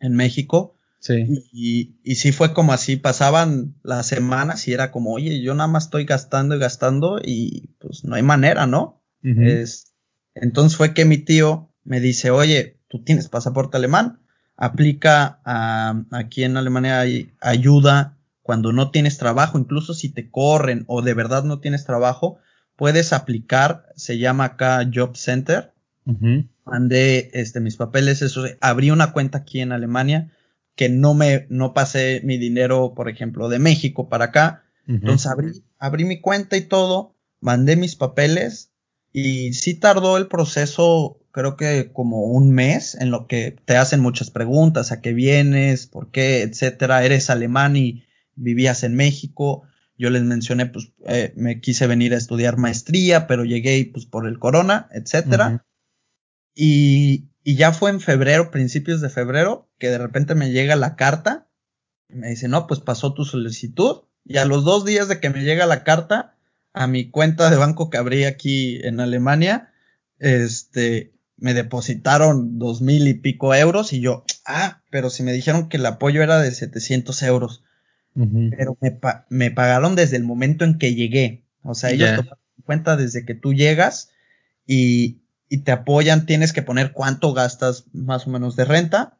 [0.00, 1.26] en México Sí.
[1.52, 5.68] Y, y sí fue como así, pasaban las semanas y era como, oye, yo nada
[5.68, 9.02] más estoy gastando y gastando y pues no hay manera, ¿no?
[9.22, 9.94] es,
[10.34, 14.20] entonces fue que mi tío me dice, oye, tú tienes pasaporte alemán,
[14.56, 20.84] aplica a, aquí en Alemania hay ayuda cuando no tienes trabajo, incluso si te corren
[20.86, 22.38] o de verdad no tienes trabajo,
[22.76, 25.72] puedes aplicar, se llama acá Job Center.
[26.64, 30.32] Mandé este, mis papeles, eso, abrí una cuenta aquí en Alemania
[30.78, 34.62] que no me, no pasé mi dinero, por ejemplo, de México para acá.
[34.86, 38.70] Entonces abrí, abrí mi cuenta y todo, mandé mis papeles
[39.12, 43.98] y sí tardó el proceso, creo que como un mes, en lo que te hacen
[43.98, 48.04] muchas preguntas, a qué vienes, por qué, etcétera, eres alemán y
[48.36, 49.64] vivías en México.
[49.98, 54.28] Yo les mencioné, pues, eh, me quise venir a estudiar maestría, pero llegué, pues, por
[54.28, 55.66] el corona, etcétera.
[56.54, 60.96] Y, y ya fue en febrero, principios de febrero, que de repente me llega la
[60.96, 61.48] carta.
[62.06, 64.02] Y me dice, no, pues pasó tu solicitud.
[64.26, 66.36] Y a los dos días de que me llega la carta,
[66.74, 69.72] a mi cuenta de banco que abrí aquí en Alemania,
[70.18, 75.70] este, me depositaron dos mil y pico euros y yo, ah, pero si me dijeron
[75.70, 77.64] que el apoyo era de 700 euros.
[78.12, 81.46] Pero me, me, pagaron desde el momento en que llegué.
[81.62, 84.10] O sea, ellos toman cuenta desde que tú llegas
[84.66, 89.18] y, y te apoyan, tienes que poner cuánto gastas más o menos de renta.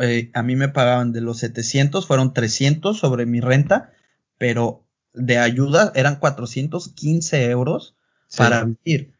[0.00, 3.92] Eh, a mí me pagaban de los 700, fueron 300 sobre mi renta,
[4.36, 4.84] pero
[5.14, 7.94] de ayuda eran 415 euros
[8.36, 9.14] para vivir.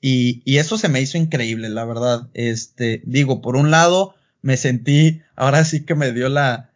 [0.00, 2.28] Y, y, eso se me hizo increíble, la verdad.
[2.34, 6.70] Este, digo, por un lado, me sentí, ahora sí que me dio la,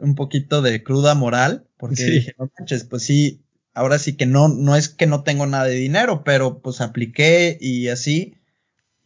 [0.00, 3.41] un poquito de cruda moral, porque dije, no manches, pues sí,
[3.74, 7.56] ahora sí que no, no es que no tengo nada de dinero, pero pues apliqué
[7.60, 8.36] y así,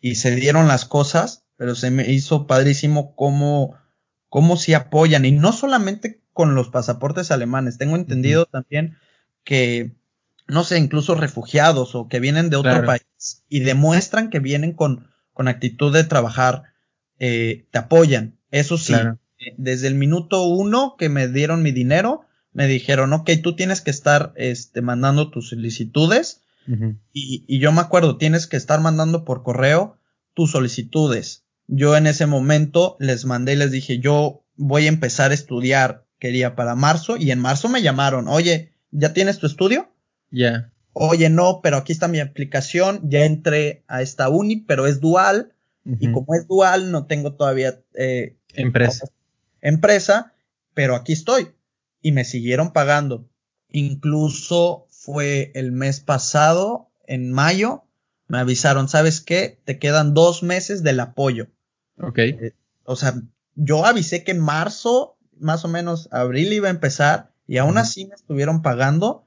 [0.01, 3.77] y se dieron las cosas, pero se me hizo padrísimo cómo,
[4.29, 8.99] cómo se apoyan, y no solamente con los pasaportes alemanes, tengo entendido también
[9.43, 9.97] que,
[10.47, 15.09] no sé, incluso refugiados o que vienen de otro país y demuestran que vienen con,
[15.33, 16.65] con actitud de trabajar,
[17.19, 18.95] eh, te apoyan, eso sí.
[19.39, 22.26] Eh, desde el minuto uno que me dieron mi dinero,
[22.57, 26.41] me dijeron, ok, tú tienes que estar este, mandando tus solicitudes.
[27.13, 29.99] y, y, yo me acuerdo, tienes que estar mandando por correo
[30.33, 31.45] tus solicitudes.
[31.67, 36.07] Yo en ese momento les mandé y les dije, yo voy a empezar a estudiar,
[36.19, 39.93] quería para marzo, y en marzo me llamaron, oye, ¿ya tienes tu estudio?
[40.31, 40.73] Ya.
[40.95, 45.53] Oye, no, pero aquí está mi aplicación, ya entré a esta uni, pero es dual,
[45.85, 49.09] y como es dual, no tengo todavía eh, empresa.
[49.61, 50.33] Empresa,
[50.73, 51.49] pero aquí estoy
[52.03, 53.29] y me siguieron pagando.
[53.71, 57.85] Incluso fue el mes pasado, en mayo,
[58.29, 59.61] me avisaron, ¿sabes qué?
[59.65, 61.49] Te quedan dos meses del apoyo.
[61.99, 62.19] Ok.
[62.19, 62.55] Eh,
[62.85, 63.15] o sea,
[63.55, 68.07] yo avisé que en marzo, más o menos abril iba a empezar y aún así
[68.07, 69.27] me estuvieron pagando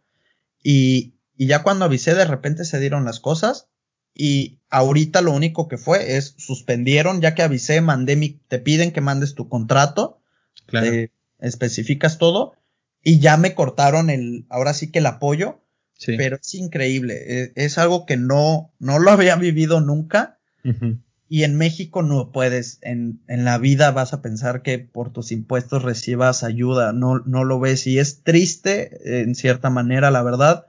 [0.61, 3.67] y, y ya cuando avisé de repente se dieron las cosas
[4.13, 8.91] y ahorita lo único que fue es suspendieron, ya que avisé, mandé mi, te piden
[8.91, 10.21] que mandes tu contrato,
[10.65, 10.87] claro.
[10.87, 12.55] Eh, especificas todo
[13.03, 15.63] y ya me cortaron el, ahora sí que el apoyo,
[15.97, 16.15] sí.
[16.17, 20.39] pero es increíble, es, es, algo que no, no lo había vivido nunca.
[20.63, 21.03] Uh -huh.
[21.31, 25.31] Y en México no puedes, en, en la vida vas a pensar que por tus
[25.31, 30.65] impuestos recibas ayuda, no, no lo ves y es triste en cierta manera, la verdad,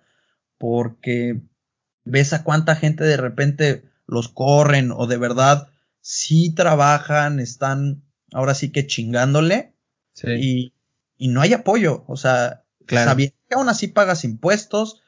[0.59, 1.41] porque
[2.05, 5.69] ves a cuánta gente de repente los corren o de verdad
[6.01, 9.75] sí trabajan, están ahora sí que chingándole
[10.23, 10.75] y,
[11.21, 12.05] y, no hay apoyo.
[12.07, 13.17] O sea, claro.
[13.17, 15.03] que aún así pagas impuestos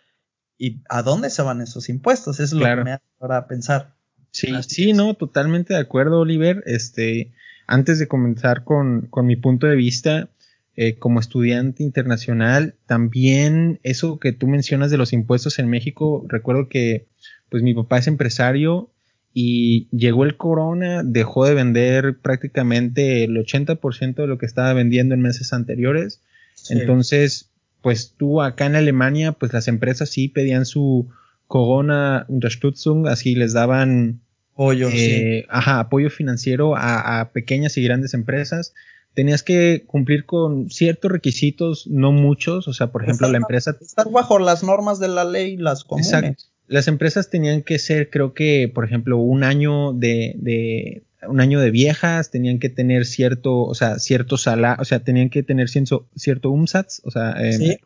[0.58, 2.38] y a dónde se van esos impuestos.
[2.38, 3.94] Eso es lo que me hace ahora pensar.
[4.30, 6.62] Sí, sí, no, totalmente de acuerdo, Oliver.
[6.66, 7.32] Este,
[7.66, 10.28] antes de comenzar con, con mi punto de vista,
[10.74, 16.68] eh, como estudiante internacional, también eso que tú mencionas de los impuestos en México, recuerdo
[16.68, 17.08] que
[17.50, 18.91] pues mi papá es empresario
[19.34, 25.14] y llegó el corona, dejó de vender prácticamente el 80% de lo que estaba vendiendo
[25.14, 26.20] en meses anteriores.
[26.68, 31.08] Entonces, pues tú acá en Alemania, pues las empresas sí pedían su
[31.46, 34.20] Corona Unterstützung, así les daban
[34.52, 38.74] apoyo, eh, ajá, apoyo financiero a, pequeñas y grandes empresas.
[39.14, 43.76] Tenías que cumplir con ciertos requisitos, no muchos, o sea, por ejemplo, la empresa...
[43.78, 46.12] Estar bajo las normas de la ley, las comunes.
[46.12, 51.40] Exacto las empresas tenían que ser, creo que, por ejemplo, un año de, de un
[51.40, 55.42] año de viejas, tenían que tener cierto, o sea, cierto salario, o sea, tenían que
[55.42, 57.76] tener cierto, cierto umsatz, o sea, em,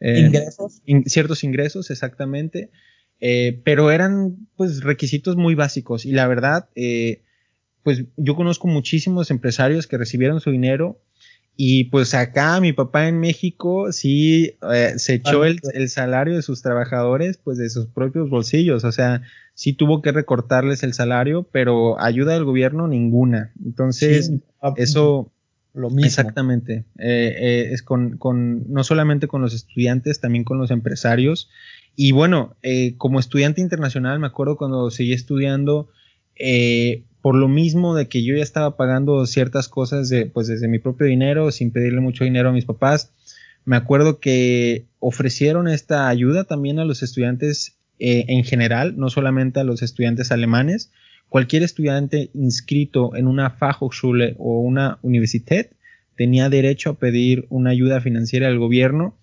[0.00, 0.82] em, ingresos.
[1.06, 2.70] ciertos ingresos, exactamente.
[3.20, 6.04] Eh, pero eran, pues, requisitos muy básicos.
[6.04, 7.22] Y la verdad, eh,
[7.82, 11.00] pues, yo conozco muchísimos empresarios que recibieron su dinero
[11.56, 16.42] y pues acá mi papá en México sí eh, se echó el, el, salario de
[16.42, 19.22] sus trabajadores pues de sus propios bolsillos, o sea,
[19.54, 23.52] sí tuvo que recortarles el salario, pero ayuda del gobierno ninguna.
[23.64, 25.30] Entonces, ah, eso...
[25.76, 26.06] Lo mismo.
[26.06, 26.84] Exactamente.
[26.98, 31.50] Eh, eh, es con, con, no solamente con los estudiantes, también con los empresarios.
[31.96, 35.88] Y bueno, eh, como estudiante internacional, me acuerdo cuando seguí estudiando,
[36.36, 40.68] eh, por lo mismo de que yo ya estaba pagando ciertas cosas de, pues desde
[40.68, 43.14] mi propio dinero, sin pedirle mucho dinero a mis papás,
[43.64, 49.58] me acuerdo que ofrecieron esta ayuda también a los estudiantes eh, en general, no solamente
[49.58, 50.92] a los estudiantes alemanes.
[51.30, 55.68] Cualquier estudiante inscrito en una Fachhochschule o una universidad
[56.16, 59.16] tenía derecho a pedir una ayuda financiera del gobierno.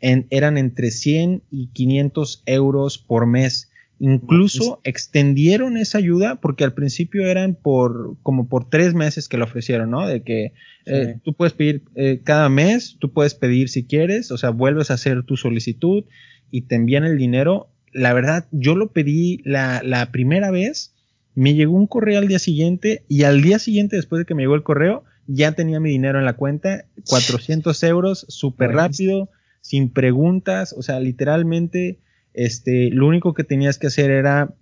[0.00, 7.26] Eran entre 100 y 500 euros por mes Incluso extendieron esa ayuda porque al principio
[7.26, 10.06] eran por como por tres meses que lo ofrecieron, ¿no?
[10.06, 10.52] De que
[10.84, 14.90] eh, tú puedes pedir eh, cada mes, tú puedes pedir si quieres, o sea, vuelves
[14.90, 16.04] a hacer tu solicitud
[16.50, 17.68] y te envían el dinero.
[17.92, 20.94] La verdad, yo lo pedí la, la primera vez,
[21.34, 24.42] me llegó un correo al día siguiente y al día siguiente, después de que me
[24.42, 29.30] llegó el correo, ya tenía mi dinero en la cuenta, 400 euros, súper rápido,
[29.60, 31.98] sin preguntas, o sea, literalmente
[32.34, 34.54] este, lo único que tenías que hacer era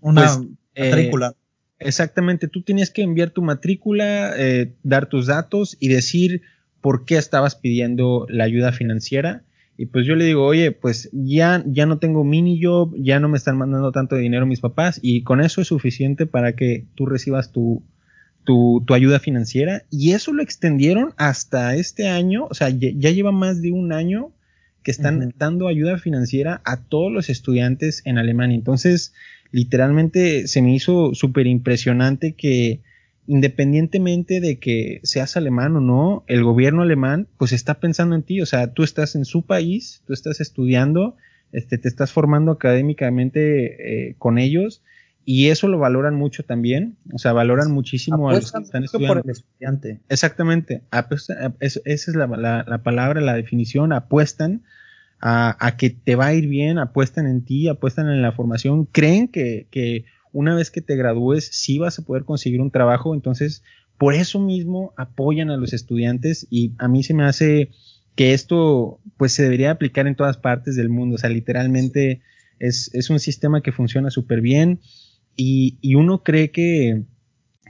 [0.00, 1.36] una pues, eh, matrícula.
[1.78, 6.42] exactamente, tú tenías que enviar tu matrícula, eh, dar tus datos y decir
[6.80, 9.44] por qué estabas pidiendo la ayuda financiera.
[9.76, 13.28] Y pues yo le digo, oye, pues ya, ya no tengo mini job, ya no
[13.28, 17.06] me están mandando tanto dinero mis papás y con eso es suficiente para que tú
[17.06, 17.82] recibas tu,
[18.44, 19.84] tu, tu ayuda financiera.
[19.90, 24.34] Y eso lo extendieron hasta este año, o sea, ya lleva más de un año
[24.82, 28.56] que están dando ayuda financiera a todos los estudiantes en Alemania.
[28.56, 29.12] Entonces,
[29.50, 32.80] literalmente se me hizo súper impresionante que
[33.26, 38.40] independientemente de que seas alemán o no, el gobierno alemán pues está pensando en ti,
[38.40, 41.16] o sea, tú estás en su país, tú estás estudiando,
[41.52, 44.82] este, te estás formando académicamente eh, con ellos
[45.24, 49.22] y eso lo valoran mucho también, o sea, valoran muchísimo a los que están estudiando.
[49.22, 50.00] Por el estudiante.
[50.08, 50.82] Exactamente,
[51.60, 52.26] esa es la,
[52.66, 54.62] la, palabra, la definición, apuestan
[55.20, 58.86] a, a, que te va a ir bien, apuestan en ti, apuestan en la formación,
[58.86, 63.14] creen que, que una vez que te gradúes sí vas a poder conseguir un trabajo,
[63.14, 63.62] entonces
[63.98, 67.70] por eso mismo apoyan a los estudiantes y a mí se me hace
[68.14, 72.22] que esto pues se debería aplicar en todas partes del mundo, o sea, literalmente
[72.58, 74.80] es, es un sistema que funciona súper bien
[75.42, 77.02] y, uno cree que,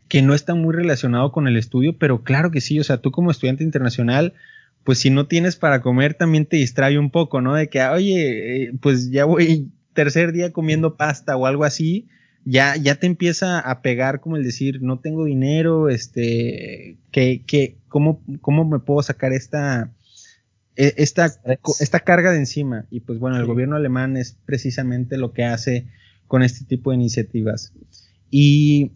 [0.08, 3.12] que no está muy relacionado con el estudio, pero claro que sí, o sea, tú
[3.12, 4.34] como estudiante internacional,
[4.82, 7.54] pues si no tienes para comer también te distrae un poco, ¿no?
[7.54, 12.08] De que, oye, eh, pues ya voy tercer día comiendo pasta o algo así,
[12.44, 17.76] ya, ya te empieza a pegar como el decir, no tengo dinero, este, que, que,
[17.88, 19.92] ¿cómo, cómo me puedo sacar esta,
[20.76, 21.30] e, esta,
[21.80, 22.86] esta carga de encima?
[22.90, 25.86] Y pues bueno, el gobierno alemán es precisamente lo que hace
[26.30, 27.72] con este tipo de iniciativas.
[28.30, 28.92] Y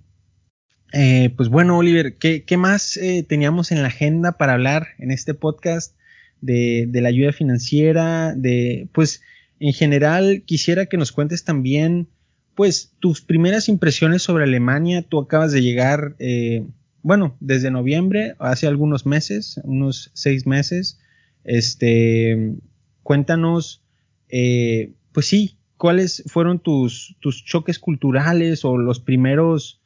[0.92, 5.34] eh, pues bueno, Oliver, ¿qué, más eh, teníamos en la agenda para hablar en este
[5.34, 5.96] podcast
[6.40, 8.36] de, la ayuda financiera?
[8.36, 9.20] De, pues,
[9.58, 12.06] en general, quisiera que nos cuentes también,
[12.54, 15.02] pues, tus primeras impresiones sobre Alemania.
[15.02, 16.64] Tú acabas de llegar, eh,
[17.02, 21.00] bueno, desde noviembre, hace algunos meses, unos seis meses.
[21.42, 22.54] Este,
[23.02, 23.82] cuéntanos,
[24.28, 29.82] pues sí, ¿cuáles fueron tus, tus choques culturales o los primeros,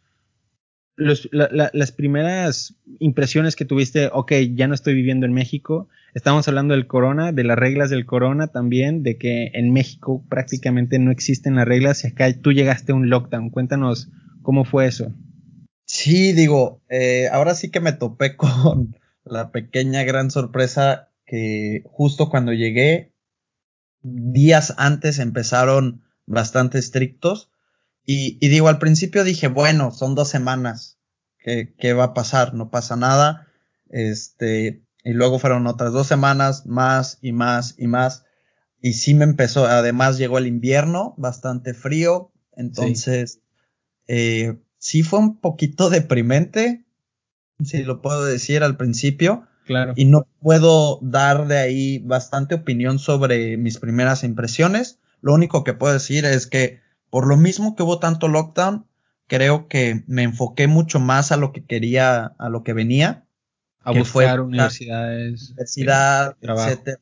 [0.94, 4.08] los, las primeras impresiones que tuviste?
[4.12, 5.88] Ok, ya no estoy viviendo en México.
[6.14, 11.00] Estamos hablando del corona, de las reglas del corona también, de que en México prácticamente
[11.00, 13.50] no existen las reglas y acá tú llegaste a un lockdown.
[13.50, 14.08] Cuéntanos
[14.42, 15.12] cómo fue eso.
[15.84, 22.30] Sí, digo, eh, ahora sí que me topé con la pequeña gran sorpresa que justo
[22.30, 23.10] cuando llegué,
[24.02, 27.50] días antes empezaron bastante estrictos.
[28.04, 30.98] Y, digo, al principio dije, bueno, son dos semanas.
[31.38, 32.54] ¿Qué, ¿Qué, va a pasar?
[32.54, 33.48] No pasa nada.
[33.90, 38.24] Este, y luego fueron otras dos semanas más y más y más.
[38.80, 42.32] Y sí me empezó, además llegó el invierno, bastante frío.
[42.56, 43.40] Entonces, sí,
[44.06, 46.84] eh, sí fue un poquito deprimente,
[47.64, 49.47] si lo puedo decir al principio.
[49.68, 49.92] Claro.
[49.96, 54.98] Y no puedo dar de ahí bastante opinión sobre mis primeras impresiones.
[55.20, 58.86] Lo único que puedo decir es que por lo mismo que hubo tanto lockdown,
[59.26, 63.26] creo que me enfoqué mucho más a lo que quería, a lo que venía.
[63.80, 65.50] A que buscar fue universidades.
[65.50, 67.00] Universidad, etcétera.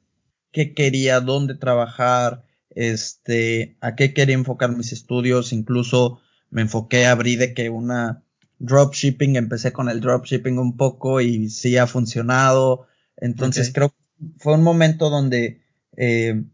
[0.51, 5.53] Qué quería, dónde trabajar, este, a qué quería enfocar mis estudios.
[5.53, 8.25] Incluso me enfoqué, abrí de que una
[8.59, 12.87] dropshipping, empecé con el dropshipping un poco y sí ha funcionado.
[13.17, 13.73] Entonces okay.
[13.75, 15.63] creo que fue un momento donde
[15.97, 16.45] eh,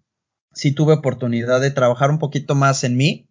[0.53, 3.29] sí tuve oportunidad de trabajar un poquito más en mí,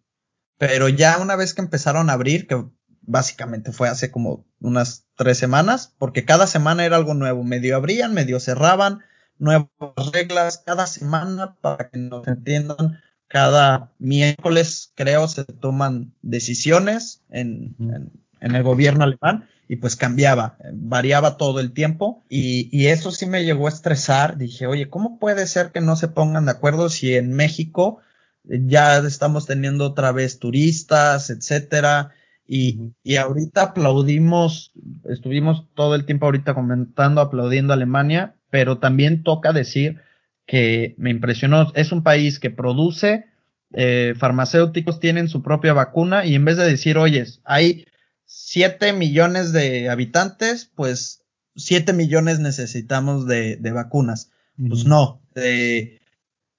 [0.58, 2.64] pero ya una vez que empezaron a abrir, que
[3.02, 8.14] básicamente fue hace como unas tres semanas, porque cada semana era algo nuevo, medio abrían,
[8.14, 9.00] medio cerraban,
[9.38, 9.68] nuevas
[10.12, 13.00] reglas cada semana para que nos entiendan.
[13.26, 18.12] Cada miércoles, creo, se toman decisiones en, en,
[18.42, 23.24] en el gobierno alemán y pues cambiaba, variaba todo el tiempo y, y, eso sí
[23.24, 24.36] me llegó a estresar.
[24.36, 28.00] Dije, oye, ¿cómo puede ser que no se pongan de acuerdo si en México
[28.44, 32.10] ya estamos teniendo otra vez turistas, etcétera?
[32.46, 34.72] Y, y ahorita aplaudimos,
[35.08, 40.02] estuvimos todo el tiempo ahorita comentando, aplaudiendo a Alemania, pero también toca decir
[40.44, 43.24] que me impresionó, es un país que produce,
[43.72, 47.86] eh, farmacéuticos tienen su propia vacuna y en vez de decir, oye, hay
[48.26, 51.22] 7 millones de habitantes, pues
[51.56, 54.30] 7 millones necesitamos de, de vacunas.
[54.58, 54.68] Uh -huh.
[54.68, 56.00] Pues no, eh,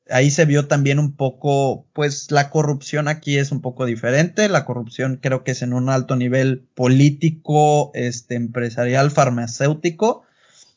[0.09, 4.49] ahí se vio también un poco, pues la corrupción aquí es un poco diferente.
[4.49, 10.23] La corrupción creo que es en un alto nivel político, este, empresarial, farmacéutico.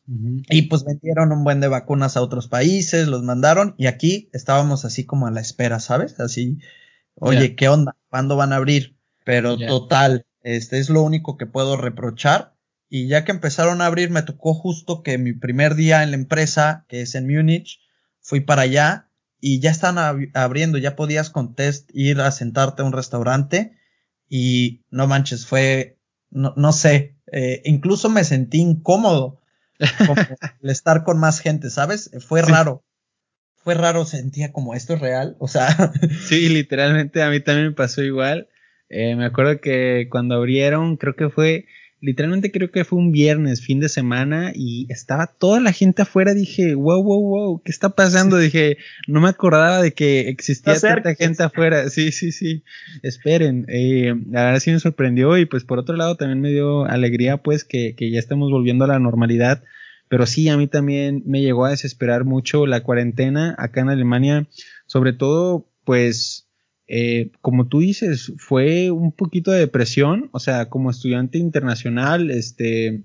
[0.09, 0.45] Uh -huh.
[0.51, 4.85] Y pues vendieron un buen de vacunas a otros países, los mandaron y aquí estábamos
[4.85, 6.21] así como a la espera, ¿sabes?
[6.21, 6.59] Así,
[7.17, 7.57] oye, yeah.
[7.57, 7.97] ¿qué onda?
[8.09, 8.97] ¿Cuándo van a abrir?
[9.25, 9.67] Pero yeah.
[9.67, 12.55] total, este es lo único que puedo reprochar.
[12.89, 16.17] Y ya que empezaron a abrir, me tocó justo que mi primer día en la
[16.17, 17.81] empresa, que es en Múnich,
[18.21, 22.83] fui para allá y ya están ab abriendo, ya podías con test ir a sentarte
[22.83, 23.77] a un restaurante
[24.29, 25.99] y no manches, fue,
[26.31, 29.41] no, no sé, eh, incluso me sentí incómodo
[29.99, 30.15] como
[30.63, 32.11] el estar con más gente, ¿sabes?
[32.27, 32.53] Fue sí.
[32.53, 32.85] raro.
[33.57, 35.93] Fue raro, sentía como esto es real, o sea.
[36.29, 38.49] Sí, literalmente a mí también me pasó igual.
[38.89, 41.67] Eh, me acuerdo que cuando abrieron, creo que fue,
[42.01, 46.35] literalmente creo que fue un viernes, fin de semana, y estaba toda la gente afuera.
[46.35, 48.39] Dije, wow, wow, wow, ¿qué está pasando?
[48.39, 48.77] Dije,
[49.09, 51.89] no me acordaba de que existía tanta gente afuera.
[51.89, 52.63] Sí, sí, sí.
[53.03, 53.67] Esperen.
[53.69, 57.39] Eh, la verdad sí me sorprendió, y pues por otro lado también me dio alegría,
[57.39, 59.63] pues, que, que ya estamos volviendo a la normalidad.
[60.09, 64.47] Pero sí, a mí también me llegó a desesperar mucho la cuarentena acá en Alemania,
[64.87, 66.46] sobre todo, pues,
[66.89, 73.03] eh, como tú dices, fue un poquito de depresión, o sea, como estudiante internacional, este,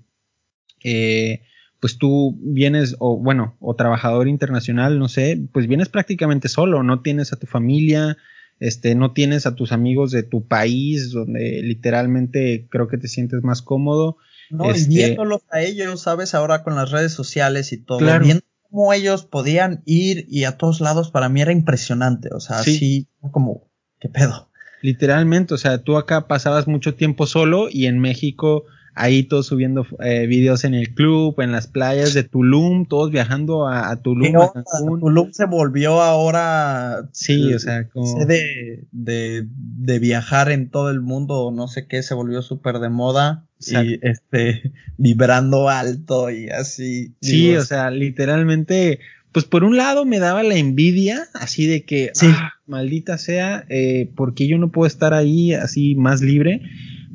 [0.84, 1.42] eh,
[1.80, 7.02] pues tú vienes, o bueno, o trabajador internacional, no sé, pues vienes prácticamente solo, no
[7.02, 8.16] tienes a tu familia,
[8.60, 13.42] este, no tienes a tus amigos de tu país, donde literalmente creo que te sientes
[13.42, 14.18] más cómodo.
[14.50, 18.24] No, este, y viéndolos a ellos, sabes, ahora con las redes sociales y todo, claro.
[18.24, 22.62] viendo cómo ellos podían ir y a todos lados, para mí era impresionante, o sea,
[22.62, 23.71] sí, sí como
[24.02, 24.48] ¿Qué pedo?
[24.82, 29.86] Literalmente, o sea, tú acá pasabas mucho tiempo solo y en México ahí todos subiendo
[30.00, 34.36] eh, videos en el club, en las playas de Tulum, todos viajando a, a Tulum.
[34.36, 34.52] A
[35.00, 37.08] Tulum se volvió ahora.
[37.12, 38.24] Sí, o sea, como.
[38.26, 42.90] De, de, de, viajar en todo el mundo, no sé qué, se volvió súper de
[42.90, 43.46] moda.
[43.60, 43.88] Exacto.
[43.88, 47.14] Y este, vibrando alto y así.
[47.20, 48.98] Sí, digo, o sea, literalmente
[49.32, 52.26] pues por un lado me daba la envidia, así de que, sí.
[52.28, 56.62] ah, maldita sea, eh, porque yo no puedo estar ahí así más libre,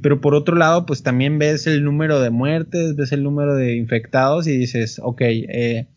[0.02, 3.76] pero por otro lado, pues también ves el número de muertes, ves el número de
[3.76, 5.88] infectados y dices, ok, eh,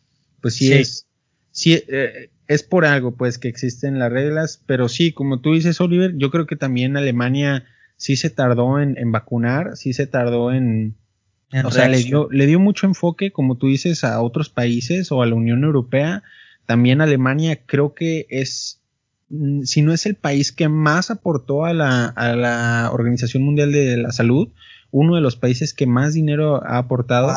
[0.40, 1.06] pues sí, sí, es,
[1.50, 5.80] sí, eh, es por algo, pues, que existen las reglas, pero sí, como tú dices,
[5.80, 7.64] Oliver, yo creo que también Alemania
[7.96, 10.96] sí se tardó en, vacunar, sí se tardó en,
[11.64, 15.22] o sea, le dio, le dio mucho enfoque, como tú dices, a otros países o
[15.22, 16.22] a la Unión Europea.
[16.66, 18.80] También Alemania creo que es,
[19.28, 23.72] mm, si no es el país que más aportó a la, a la Organización Mundial
[23.72, 24.50] de la Salud,
[24.90, 27.32] uno de los países que más dinero ha aportado.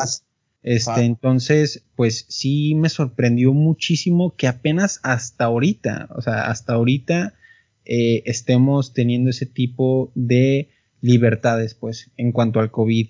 [0.62, 7.34] Este, entonces, pues sí me sorprendió muchísimo que apenas hasta ahorita, o sea, hasta ahorita
[7.84, 10.70] eh, estemos teniendo ese tipo de
[11.02, 13.08] libertades, pues, en cuanto al COVID.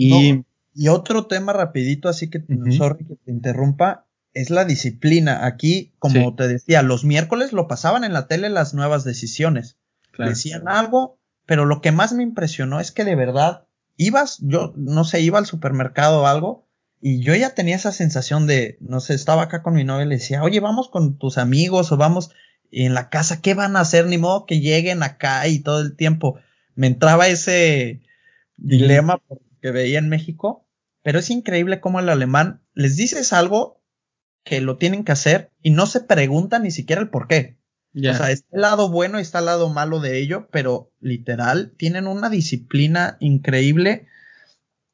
[0.00, 0.44] Y,
[0.74, 2.42] y otro tema rapidito, así que,
[2.76, 5.44] sorry que te interrumpa, es la disciplina.
[5.44, 9.76] Aquí, como te decía, los miércoles lo pasaban en la tele las nuevas decisiones.
[10.16, 15.04] Decían algo, pero lo que más me impresionó es que de verdad ibas, yo no
[15.04, 16.66] sé, iba al supermercado o algo,
[17.00, 20.08] y yo ya tenía esa sensación de, no sé, estaba acá con mi novia y
[20.08, 22.30] le decía, oye, vamos con tus amigos o vamos
[22.70, 24.06] en la casa, ¿qué van a hacer?
[24.06, 26.38] Ni modo que lleguen acá y todo el tiempo.
[26.74, 28.00] Me entraba ese
[28.56, 29.20] dilema
[29.60, 30.66] que veía en México,
[31.02, 33.82] pero es increíble cómo el alemán les dices algo
[34.44, 37.58] que lo tienen que hacer y no se preguntan ni siquiera el por qué.
[37.94, 41.72] O sea, está el lado bueno y está el lado malo de ello, pero literal
[41.76, 44.06] tienen una disciplina increíble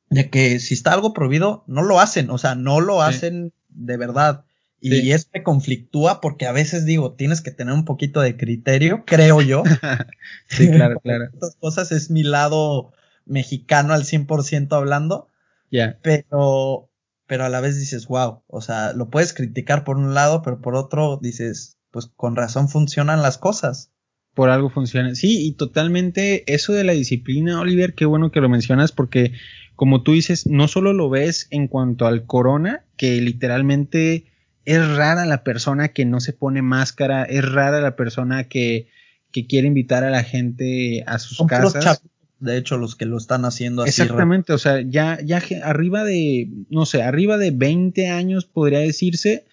[0.08, 3.96] de que si está algo prohibido, no lo hacen, o sea, no lo hacen de
[3.98, 4.44] verdad.
[4.80, 9.04] Y esto me conflictúa porque a veces digo, tienes que tener un poquito de criterio,
[9.04, 9.62] creo yo.
[10.48, 11.24] sí, claro, claro.
[11.32, 12.92] Estas cosas es mi lado
[13.26, 15.28] mexicano al 100% hablando.
[15.70, 15.98] Ya.
[16.02, 16.90] Pero,
[17.26, 20.60] pero a la vez dices, wow, o sea, lo puedes criticar por un lado, pero
[20.60, 23.92] por otro dices, pues con razón funcionan las cosas.
[24.34, 25.14] Por algo funciona.
[25.14, 29.32] Sí, y totalmente eso de la disciplina, Oliver, qué bueno que lo mencionas porque
[29.76, 34.24] como tú dices, no solo lo ves en cuanto al corona, que literalmente
[34.64, 38.88] es rara la persona que no se pone máscara, es rara la persona que,
[39.30, 42.02] que quiere invitar a la gente a sus casas.
[42.38, 44.02] De hecho, los que lo están haciendo así.
[44.02, 49.46] Exactamente, o sea, ya, ya arriba de, no sé, arriba de 20 años podría decirse,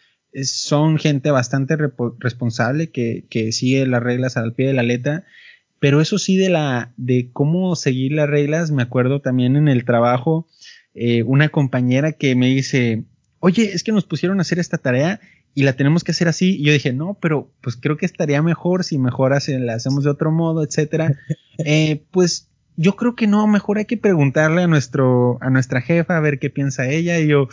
[0.44, 1.78] son gente bastante
[2.20, 5.26] responsable que, que sigue las reglas al pie de la letra
[5.84, 9.84] pero eso sí de la, de cómo seguir las reglas, me acuerdo también en el
[9.84, 10.48] trabajo,
[10.94, 13.04] eh, una compañera que me dice,
[13.40, 15.20] oye, es que nos pusieron a hacer esta tarea
[15.54, 16.56] y la tenemos que hacer así.
[16.56, 20.10] Y yo dije, no, pero pues creo que estaría mejor si mejor la hacemos de
[20.10, 21.20] otro modo, etcétera.
[21.66, 26.18] eh, pues yo creo que no, mejor hay que preguntarle a nuestro, a nuestra jefa
[26.18, 27.20] a ver qué piensa ella.
[27.20, 27.48] Y yo,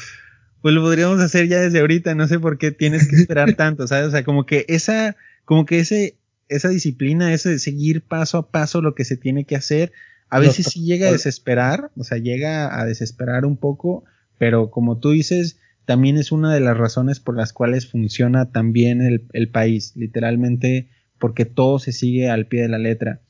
[0.63, 3.87] pues lo podríamos hacer ya desde ahorita, no sé por qué tienes que esperar tanto,
[3.87, 4.07] ¿sabes?
[4.07, 6.17] O sea, como que esa, como que ese,
[6.49, 9.93] esa disciplina, ese de seguir paso a paso lo que se tiene que hacer,
[10.29, 14.05] a veces sí llega a desesperar, o sea, llega a desesperar un poco,
[14.39, 19.03] pero como tú dices, también es una de las razones por las cuales funciona también
[19.03, 23.21] el, el país, literalmente, porque todo se sigue al pie de la letra.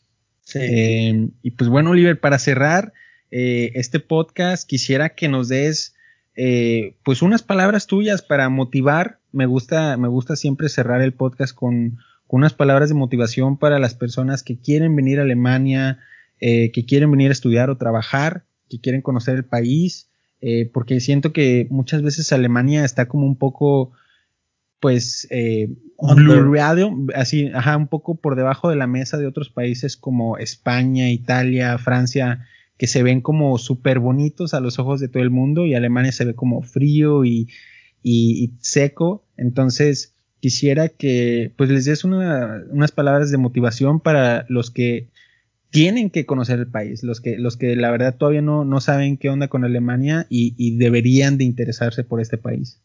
[0.55, 2.93] Eh, y pues bueno, Oliver, para cerrar
[3.31, 5.95] eh, este podcast, quisiera que nos des
[6.35, 9.21] eh, pues unas palabras tuyas para motivar.
[9.33, 11.99] Me gusta, me gusta siempre cerrar el podcast con,
[12.29, 15.99] unas palabras de motivación para las personas que quieren venir a Alemania,
[16.41, 20.09] eh, que quieren venir a estudiar o trabajar, que quieren conocer el país,
[20.73, 23.93] porque siento que muchas veces Alemania está como un poco,
[24.81, 25.69] pues, eh,
[27.15, 31.77] así, ajá, un poco por debajo de la mesa de otros países como España, Italia,
[31.79, 32.47] Francia,
[32.79, 36.13] que se ven como súper bonitos a los ojos de todo el mundo y Alemania
[36.13, 37.49] se ve como frío y,
[38.03, 39.27] y seco.
[39.37, 45.11] Entonces, quisiera que pues les des unas palabras de motivación para los que
[45.69, 49.19] tienen que conocer el país, los que, los que la verdad todavía no, no saben
[49.19, 52.81] qué onda con Alemania y, y deberían de interesarse por este país.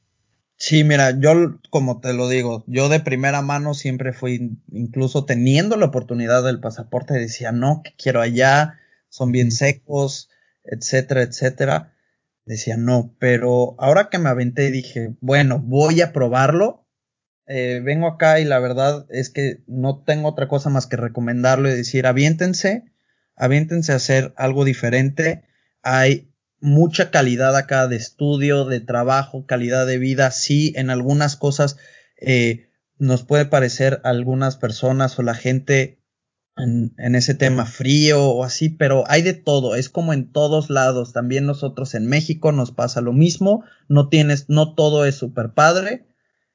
[0.58, 5.76] Sí, mira, yo como te lo digo, yo de primera mano siempre fui, incluso teniendo
[5.78, 8.80] la oportunidad del pasaporte, decía, no, que quiero allá,
[9.10, 10.30] son bien secos,
[10.64, 11.94] etcétera, etcétera.
[12.46, 16.86] Decía, no, pero ahora que me aventé dije, bueno, voy a probarlo
[17.48, 21.70] eh, vengo acá y la verdad es que no tengo otra cosa más que recomendarlo
[21.70, 22.86] y decir, aviéntense,
[23.36, 25.44] aviéntense a hacer algo diferente.
[25.84, 26.32] Hay
[26.66, 30.32] mucha calidad acá de estudio, de trabajo, calidad de vida.
[30.32, 31.78] Sí, en algunas cosas
[32.20, 36.00] eh, nos puede parecer algunas personas o la gente
[36.58, 40.70] en, en, ese tema frío o así, pero hay de todo, es como en todos
[40.70, 41.14] lados.
[41.14, 46.08] También nosotros en México nos pasa lo mismo, no tienes, no todo es super padre,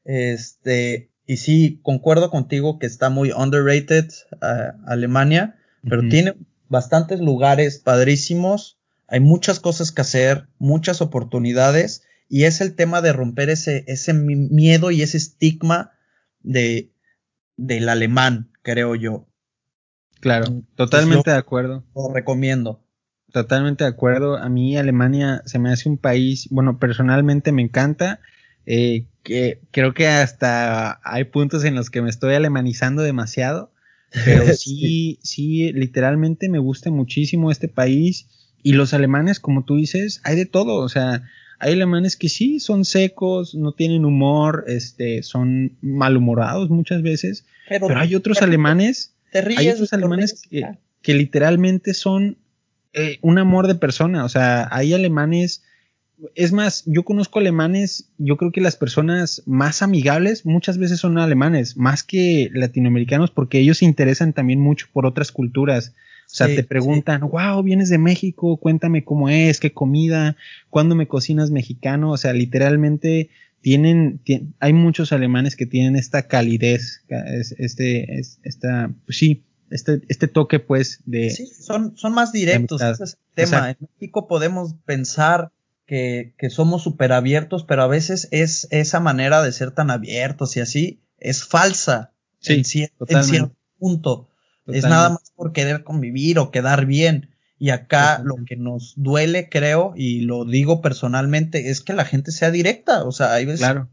[0.04, 4.08] este, y sí, concuerdo contigo que está muy underrated
[4.42, 5.56] uh, Alemania,
[5.88, 6.34] pero tiene
[6.68, 8.79] bastantes lugares padrísimos,
[9.10, 14.14] hay muchas cosas que hacer, muchas oportunidades, y es el tema de romper ese, ese
[14.14, 15.90] miedo y ese estigma
[16.42, 16.92] de,
[17.56, 19.26] del alemán, creo yo.
[20.20, 21.84] Claro, totalmente de acuerdo.
[21.94, 22.84] Lo recomiendo.
[23.32, 24.36] Totalmente de acuerdo.
[24.36, 28.20] A mí Alemania se me hace un país, bueno, personalmente me encanta.
[28.66, 33.72] Eh, que creo que hasta hay puntos en los que me estoy alemanizando demasiado,
[34.24, 38.28] pero sí, sí, literalmente me gusta muchísimo este país
[38.62, 41.22] y los alemanes, como tú dices, hay de todo, o sea,
[41.58, 47.96] hay alemanes que sí son secos, no tienen humor, este, son malhumorados muchas veces, pero,
[47.96, 49.14] hay otros alemanes,
[49.56, 50.42] hay otros alemanes
[51.02, 52.36] que, literalmente son
[52.92, 55.62] eh, un amor de persona, o sea, hay alemanes
[56.34, 61.18] es más, yo conozco alemanes, yo creo que las personas más amigables muchas veces son
[61.18, 65.94] alemanes, más que latinoamericanos, porque ellos se interesan también mucho por otras culturas.
[66.32, 70.36] O sea, te preguntan, wow, vienes de México, cuéntame cómo es, qué comida,
[70.68, 72.12] cuándo me cocinas mexicano.
[72.12, 74.20] O sea, literalmente tienen,
[74.60, 77.02] hay muchos alemanes que tienen esta calidez,
[77.58, 81.30] este, esta, pues sí, este, este toque pues de...
[81.30, 83.70] Sí, son, son más directos, ese es el tema.
[83.70, 85.50] En México podemos pensar
[85.86, 90.60] que, somos súper abiertos, pero a veces es esa manera de ser tan abiertos y
[90.60, 92.12] así es falsa
[92.44, 93.06] en, cierto
[93.78, 94.29] punto.
[94.72, 97.30] Es nada más por querer convivir o quedar bien.
[97.58, 102.32] Y acá lo que nos duele, creo, y lo digo personalmente, es que la gente
[102.32, 103.04] sea directa.
[103.04, 103.90] O sea, hay veces, claro.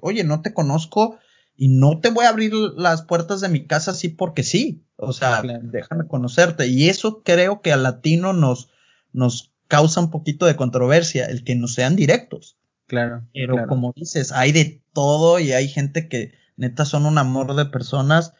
[0.00, 1.18] oye, no te conozco
[1.54, 4.86] y no te voy a abrir las puertas de mi casa así porque sí.
[4.96, 6.66] O sea, déjame conocerte.
[6.68, 8.70] Y eso creo que al latino nos,
[9.12, 12.56] nos causa un poquito de controversia el que no sean directos.
[12.86, 13.26] Claro.
[13.34, 17.66] Pero como dices, hay de todo y hay gente que neta son un amor de
[17.66, 18.32] personas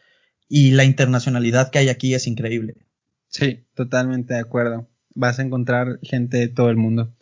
[0.53, 2.75] y la internacionalidad que hay aquí es increíble.
[3.29, 4.89] Sí, totalmente de acuerdo.
[5.15, 7.15] Vas a encontrar gente de todo el mundo.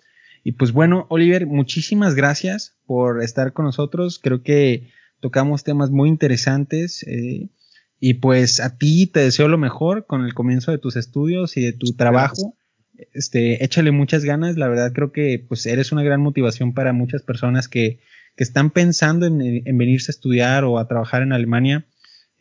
[0.44, 4.18] Y pues bueno, Oliver, muchísimas gracias por estar con nosotros.
[4.18, 7.04] Creo que tocamos temas muy interesantes.
[7.04, 7.52] Eh,
[8.00, 11.62] y pues a ti te deseo lo mejor con el comienzo de tus estudios y
[11.62, 12.56] de tu trabajo
[13.14, 17.22] este, échale muchas ganas, la verdad creo que pues eres una gran motivación para muchas
[17.24, 18.00] personas que,
[18.36, 21.86] que están pensando en, en, venirse a estudiar o a trabajar en Alemania,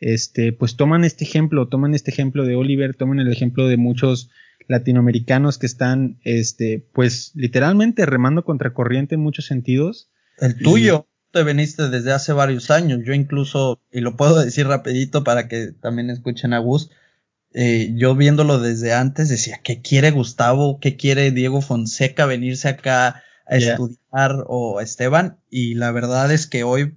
[0.00, 4.30] este, pues toman este ejemplo, toman este ejemplo de Oliver, toman el ejemplo de muchos
[4.68, 10.10] latinoamericanos que están, este, pues literalmente remando contracorriente en muchos sentidos.
[10.38, 11.06] El tuyo.
[11.32, 13.00] te veniste desde hace varios años.
[13.04, 16.90] Yo incluso, y lo puedo decir rapidito para que también escuchen a Gus,
[17.54, 20.78] eh, yo viéndolo desde antes decía, ¿qué quiere Gustavo?
[20.80, 25.38] ¿Qué quiere Diego Fonseca venirse acá a estudiar o Esteban?
[25.50, 26.94] Y la verdad es que hoy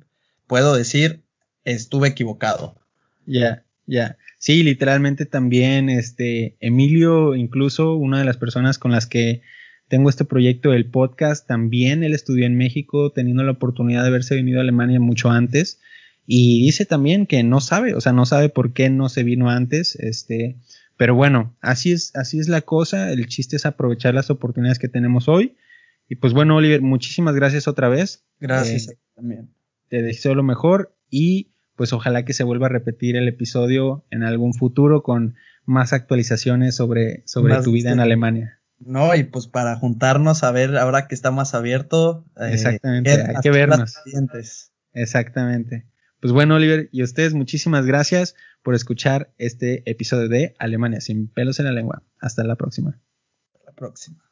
[0.48, 1.24] puedo decir,
[1.64, 2.81] estuve equivocado.
[3.32, 4.18] Ya, ya.
[4.40, 9.42] Sí, literalmente también, este, Emilio, incluso una de las personas con las que
[9.88, 14.36] tengo este proyecto del podcast, también él estudió en México, teniendo la oportunidad de haberse
[14.36, 15.80] venido a Alemania mucho antes.
[16.28, 19.50] Y dice también que no sabe, o sea, no sabe por qué no se vino
[19.50, 20.58] antes, este,
[20.98, 24.90] pero bueno, así es, así es la cosa, el chiste es aprovechar las oportunidades que
[24.90, 25.56] tenemos hoy.
[26.10, 28.26] Y pues bueno, Oliver, muchísimas gracias otra vez.
[28.42, 29.50] Gracias eh, también.
[29.88, 31.51] Te deseo lo mejor y
[31.82, 35.34] pues ojalá que se vuelva a repetir el episodio en algún futuro con
[35.66, 38.62] más actualizaciones sobre, sobre tu vida en Alemania.
[38.78, 42.24] No, y pues para juntarnos a ver ahora que está más abierto.
[42.40, 43.96] Eh, Exactamente, hay que vernos.
[44.94, 45.88] Exactamente.
[46.20, 51.30] Pues bueno, Oliver, y a ustedes muchísimas gracias por escuchar este episodio de Alemania sin
[51.30, 52.04] pelos en la lengua.
[52.20, 53.00] Hasta la próxima.
[53.56, 54.31] Hasta la próxima.